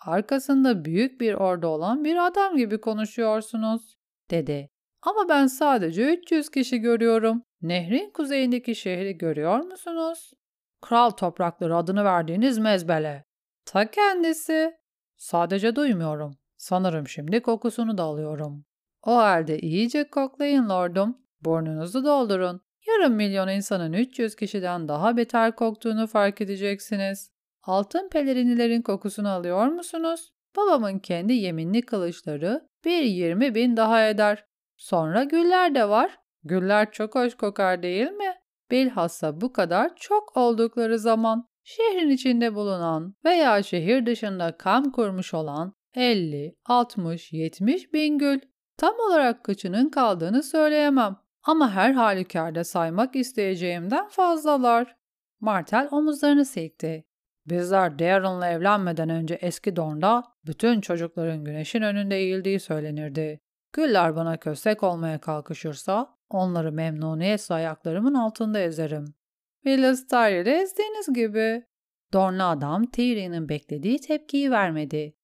Arkasında 0.00 0.84
büyük 0.84 1.20
bir 1.20 1.34
ordu 1.34 1.66
olan 1.66 2.04
bir 2.04 2.26
adam 2.26 2.56
gibi 2.56 2.80
konuşuyorsunuz, 2.80 3.98
dedi. 4.30 4.70
Ama 5.02 5.28
ben 5.28 5.46
sadece 5.46 6.12
300 6.12 6.50
kişi 6.50 6.78
görüyorum. 6.78 7.42
Nehrin 7.62 8.10
kuzeyindeki 8.10 8.74
şehri 8.74 9.18
görüyor 9.18 9.58
musunuz? 9.58 10.32
Kral 10.82 11.10
toprakları 11.10 11.76
adını 11.76 12.04
verdiğiniz 12.04 12.58
mezbele. 12.58 13.24
Ta 13.64 13.90
kendisi. 13.90 14.76
Sadece 15.16 15.76
duymuyorum. 15.76 16.38
Sanırım 16.56 17.08
şimdi 17.08 17.42
kokusunu 17.42 17.98
da 17.98 18.02
alıyorum. 18.02 18.64
O 19.02 19.16
halde 19.16 19.58
iyice 19.58 20.10
koklayın 20.10 20.68
lordum. 20.68 21.18
Burnunuzu 21.40 22.04
doldurun. 22.04 22.60
Yarım 22.86 23.14
milyon 23.14 23.48
insanın 23.48 23.92
300 23.92 24.36
kişiden 24.36 24.88
daha 24.88 25.16
beter 25.16 25.56
koktuğunu 25.56 26.06
fark 26.06 26.40
edeceksiniz. 26.40 27.30
Altın 27.62 28.08
pelerinilerin 28.08 28.82
kokusunu 28.82 29.28
alıyor 29.28 29.66
musunuz? 29.66 30.32
Babamın 30.56 30.98
kendi 30.98 31.32
yeminli 31.32 31.82
kılıçları 31.82 32.68
bir 32.84 33.02
yirmi 33.02 33.54
bin 33.54 33.76
daha 33.76 34.08
eder. 34.08 34.44
Sonra 34.78 35.24
güller 35.24 35.74
de 35.74 35.88
var. 35.88 36.18
Güller 36.44 36.92
çok 36.92 37.14
hoş 37.14 37.34
kokar 37.34 37.82
değil 37.82 38.10
mi? 38.10 38.34
Bilhassa 38.70 39.40
bu 39.40 39.52
kadar 39.52 39.96
çok 39.96 40.36
oldukları 40.36 40.98
zaman 40.98 41.48
şehrin 41.64 42.10
içinde 42.10 42.54
bulunan 42.54 43.14
veya 43.24 43.62
şehir 43.62 44.06
dışında 44.06 44.56
kamp 44.56 44.94
kurmuş 44.94 45.34
olan 45.34 45.74
50, 45.94 46.56
60, 46.66 47.32
70 47.32 47.92
bin 47.92 48.18
gül. 48.18 48.40
Tam 48.76 48.94
olarak 49.08 49.44
kaçının 49.44 49.90
kaldığını 49.90 50.42
söyleyemem. 50.42 51.16
Ama 51.42 51.70
her 51.70 51.92
halükarda 51.92 52.64
saymak 52.64 53.16
isteyeceğimden 53.16 54.08
fazlalar. 54.08 54.96
Martel 55.40 55.88
omuzlarını 55.90 56.44
silkti. 56.44 57.04
Bizler 57.46 57.98
Darren'la 57.98 58.48
evlenmeden 58.48 59.08
önce 59.08 59.34
eski 59.34 59.76
Dorn'da 59.76 60.24
bütün 60.46 60.80
çocukların 60.80 61.44
güneşin 61.44 61.82
önünde 61.82 62.16
eğildiği 62.16 62.60
söylenirdi. 62.60 63.40
Güller 63.78 64.16
bana 64.16 64.36
köstek 64.36 64.82
olmaya 64.82 65.20
kalkışırsa 65.20 66.14
onları 66.30 66.72
memnuniyetle 66.72 67.54
ayaklarımın 67.54 68.14
altında 68.14 68.58
ezerim. 68.58 69.14
Willis 69.64 70.06
Tyrell'i 70.06 70.50
ezdiğiniz 70.50 71.14
gibi. 71.14 71.64
Dornlu 72.12 72.42
adam 72.42 72.86
Tyrion'un 72.86 73.48
beklediği 73.48 74.00
tepkiyi 74.00 74.50
vermedi. 74.50 75.14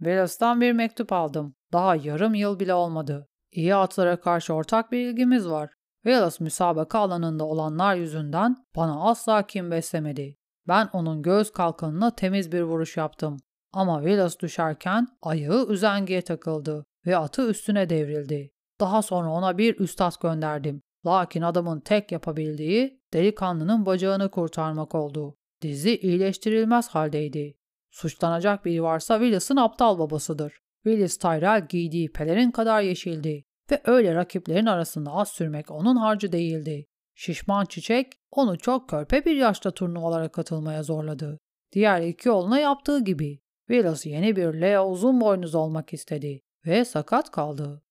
Velas'tan 0.00 0.60
bir 0.60 0.72
mektup 0.72 1.12
aldım. 1.12 1.54
Daha 1.72 1.96
yarım 1.96 2.34
yıl 2.34 2.60
bile 2.60 2.74
olmadı. 2.74 3.28
İyi 3.52 3.74
atlara 3.74 4.20
karşı 4.20 4.54
ortak 4.54 4.92
bir 4.92 4.98
ilgimiz 4.98 5.48
var. 5.48 5.70
Velas 6.06 6.40
müsabaka 6.40 6.98
alanında 6.98 7.44
olanlar 7.44 7.94
yüzünden 7.94 8.56
bana 8.76 9.10
asla 9.10 9.46
kim 9.46 9.70
beslemedi. 9.70 10.36
Ben 10.68 10.88
onun 10.92 11.22
göz 11.22 11.52
kalkanına 11.52 12.10
temiz 12.10 12.52
bir 12.52 12.62
vuruş 12.62 12.96
yaptım. 12.96 13.36
Ama 13.72 14.04
Velas 14.04 14.38
düşerken 14.38 15.06
ayağı 15.22 15.66
üzengiye 15.66 16.22
takıldı 16.22 16.84
ve 17.06 17.16
atı 17.16 17.50
üstüne 17.50 17.90
devrildi. 17.90 18.50
Daha 18.80 19.02
sonra 19.02 19.30
ona 19.30 19.58
bir 19.58 19.80
üstad 19.80 20.12
gönderdim. 20.22 20.82
Lakin 21.06 21.42
adamın 21.42 21.80
tek 21.80 22.12
yapabildiği 22.12 23.00
delikanlının 23.12 23.86
bacağını 23.86 24.30
kurtarmak 24.30 24.94
oldu. 24.94 25.36
Dizi 25.62 25.96
iyileştirilmez 25.96 26.88
haldeydi. 26.88 27.56
Suçlanacak 27.90 28.64
biri 28.64 28.82
varsa 28.82 29.18
Willis'in 29.18 29.56
aptal 29.56 29.98
babasıdır. 29.98 30.52
Willis 30.84 31.18
Tyrell 31.18 31.66
giydiği 31.68 32.12
pelerin 32.12 32.50
kadar 32.50 32.82
yeşildi 32.82 33.44
ve 33.70 33.80
öyle 33.84 34.14
rakiplerin 34.14 34.66
arasında 34.66 35.10
az 35.10 35.28
sürmek 35.28 35.70
onun 35.70 35.96
harcı 35.96 36.32
değildi. 36.32 36.86
Şişman 37.14 37.64
çiçek 37.64 38.12
onu 38.30 38.58
çok 38.58 38.88
körpe 38.88 39.24
bir 39.24 39.36
yaşta 39.36 39.70
turnuvalara 39.70 40.28
katılmaya 40.28 40.82
zorladı. 40.82 41.38
Diğer 41.72 42.00
iki 42.00 42.30
oğluna 42.30 42.58
yaptığı 42.58 43.04
gibi. 43.04 43.40
Willis 43.68 44.06
yeni 44.06 44.36
bir 44.36 44.54
Leo 44.60 44.90
uzun 44.90 45.20
boynuz 45.20 45.54
olmak 45.54 45.92
istedi 45.92 46.40
ve 46.66 46.84
sakat 46.84 47.30
kaldı. 47.30 47.82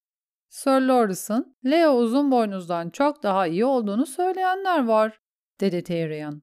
Sir 0.49 0.81
Lawrence'ın 0.81 1.57
Leo 1.65 1.91
uzun 1.91 2.31
boynuzdan 2.31 2.89
çok 2.89 3.23
daha 3.23 3.47
iyi 3.47 3.65
olduğunu 3.65 4.05
söyleyenler 4.05 4.85
var, 4.85 5.19
dedi 5.59 5.83
Tyrion. 5.83 6.41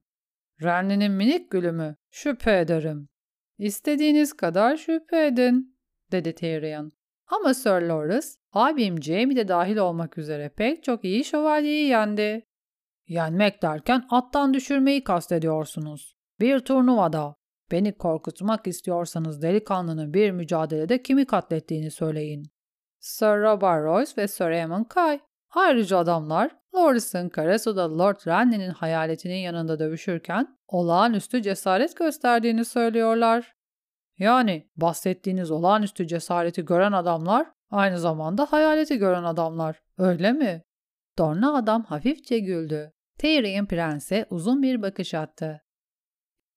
Renly'nin 0.63 1.13
minik 1.13 1.51
gülü 1.51 1.73
mü? 1.73 1.97
Şüphe 2.11 2.59
ederim. 2.59 3.09
İstediğiniz 3.59 4.33
kadar 4.33 4.77
şüphe 4.77 5.27
edin, 5.27 5.79
dedi 6.13 6.35
Tyrion. 6.35 6.93
Ama 7.27 7.55
Sir 7.55 7.83
Loras, 7.83 8.37
abim 8.53 9.03
Jaime 9.03 9.37
de 9.37 9.49
dahil 9.49 9.77
olmak 9.77 10.19
üzere 10.19 10.49
pek 10.49 10.85
çok 10.85 11.05
iyi 11.05 11.25
şövalyeyi 11.25 11.89
yendi. 11.89 12.47
Yenmek 13.09 13.63
derken 13.63 14.07
attan 14.11 14.55
düşürmeyi 14.55 15.05
kastediyorsunuz. 15.05 16.17
Bir 16.41 16.61
turnuvada. 16.61 17.37
Beni 17.71 17.93
korkutmak 17.93 18.67
istiyorsanız 18.67 19.43
delikanlının 19.43 20.15
bir 20.15 20.31
mücadelede 20.31 21.03
kimi 21.03 21.27
katlettiğini 21.27 21.91
söyleyin. 21.91 22.51
Sir 22.99 23.27
Robert 23.27 23.85
Royce 23.85 24.13
ve 24.19 24.29
Sir 24.29 24.51
Eamon 24.51 24.85
Kay. 24.85 25.21
Ayrıca 25.55 25.99
adamlar 25.99 26.51
Loris'in 26.75 27.29
Karasu'da 27.29 27.99
Lord 27.99 28.27
Renly'nin 28.27 28.71
hayaletinin 28.71 29.39
yanında 29.39 29.79
dövüşürken 29.79 30.59
olağanüstü 30.69 31.43
cesaret 31.43 31.97
gösterdiğini 31.97 32.65
söylüyorlar. 32.65 33.55
Yani 34.19 34.71
bahsettiğiniz 34.77 35.51
olağanüstü 35.51 36.07
cesareti 36.07 36.65
gören 36.65 36.93
adamlar 36.93 37.47
aynı 37.71 37.99
zamanda 37.99 38.47
hayaleti 38.51 38.99
gören 38.99 39.25
adamlar, 39.25 39.83
öyle 39.99 40.33
mi? 40.33 40.63
Dorna 41.19 41.57
adam 41.57 41.85
hafifçe 41.85 42.39
güldü. 42.39 42.93
Tyrion 43.19 43.67
prense 43.67 44.27
uzun 44.31 44.63
bir 44.63 44.83
bakış 44.83 45.15
attı. 45.15 45.63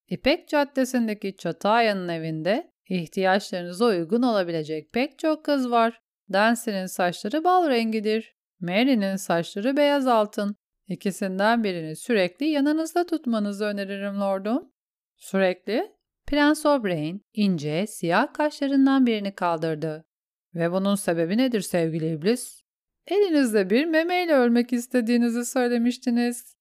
İpek 0.09 0.47
Caddesi'ndeki 0.47 1.35
Çataya'nın 1.37 2.07
evinde 2.07 2.71
ihtiyaçlarınıza 2.89 3.85
uygun 3.85 4.21
olabilecek 4.21 4.93
pek 4.93 5.19
çok 5.19 5.45
kız 5.45 5.71
var. 5.71 6.01
Dancy'nin 6.33 6.85
saçları 6.85 7.43
bal 7.43 7.69
rengidir. 7.69 8.35
Mary'nin 8.59 9.15
saçları 9.15 9.77
beyaz 9.77 10.07
altın. 10.07 10.55
İkisinden 10.87 11.63
birini 11.63 11.95
sürekli 11.95 12.45
yanınızda 12.45 13.05
tutmanızı 13.05 13.65
öneririm 13.65 14.21
lordum. 14.21 14.71
Sürekli? 15.17 15.91
Prens 16.27 16.65
Oberyn 16.65 17.21
ince, 17.33 17.87
siyah 17.87 18.33
kaşlarından 18.33 19.05
birini 19.05 19.35
kaldırdı. 19.35 20.05
Ve 20.55 20.71
bunun 20.71 20.95
sebebi 20.95 21.37
nedir 21.37 21.61
sevgili 21.61 22.11
iblis? 22.11 22.61
Elinizde 23.07 23.69
bir 23.69 23.85
memeyle 23.85 24.33
ölmek 24.33 24.73
istediğinizi 24.73 25.45
söylemiştiniz. 25.45 26.58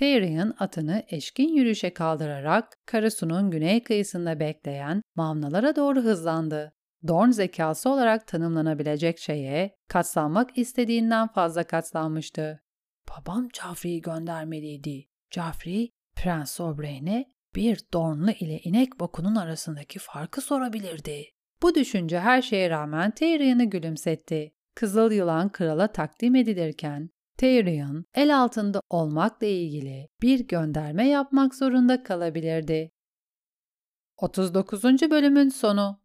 Tyrion 0.00 0.54
atını 0.58 1.02
eşkin 1.08 1.48
yürüyüşe 1.48 1.94
kaldırarak 1.94 2.76
Karasu'nun 2.86 3.50
güney 3.50 3.82
kıyısında 3.82 4.40
bekleyen 4.40 5.02
mamnalara 5.14 5.76
doğru 5.76 6.00
hızlandı. 6.00 6.72
Dorn 7.08 7.30
zekası 7.30 7.90
olarak 7.90 8.26
tanımlanabilecek 8.26 9.18
şeye 9.18 9.76
katlanmak 9.88 10.58
istediğinden 10.58 11.28
fazla 11.28 11.64
katlanmıştı. 11.64 12.62
Babam 13.08 13.48
Joffrey'i 13.52 14.00
göndermeliydi. 14.00 15.06
Joffrey, 15.30 15.90
Prens 16.16 16.60
Oberyn'e 16.60 17.24
bir 17.54 17.80
Dornlu 17.92 18.30
ile 18.30 18.58
inek 18.58 19.00
bokunun 19.00 19.36
arasındaki 19.36 19.98
farkı 19.98 20.40
sorabilirdi. 20.40 21.24
Bu 21.62 21.74
düşünce 21.74 22.20
her 22.20 22.42
şeye 22.42 22.70
rağmen 22.70 23.10
Tyrion'u 23.10 23.70
gülümsetti. 23.70 24.52
Kızıl 24.74 25.12
Yılan 25.12 25.52
krala 25.52 25.92
takdim 25.92 26.34
edilirken 26.34 27.10
Tyrion 27.40 28.04
el 28.14 28.38
altında 28.40 28.80
olmakla 28.90 29.46
ilgili 29.46 30.08
bir 30.22 30.40
gönderme 30.40 31.08
yapmak 31.08 31.54
zorunda 31.54 32.02
kalabilirdi. 32.02 32.90
39. 34.16 34.84
bölümün 34.84 35.48
sonu 35.48 36.00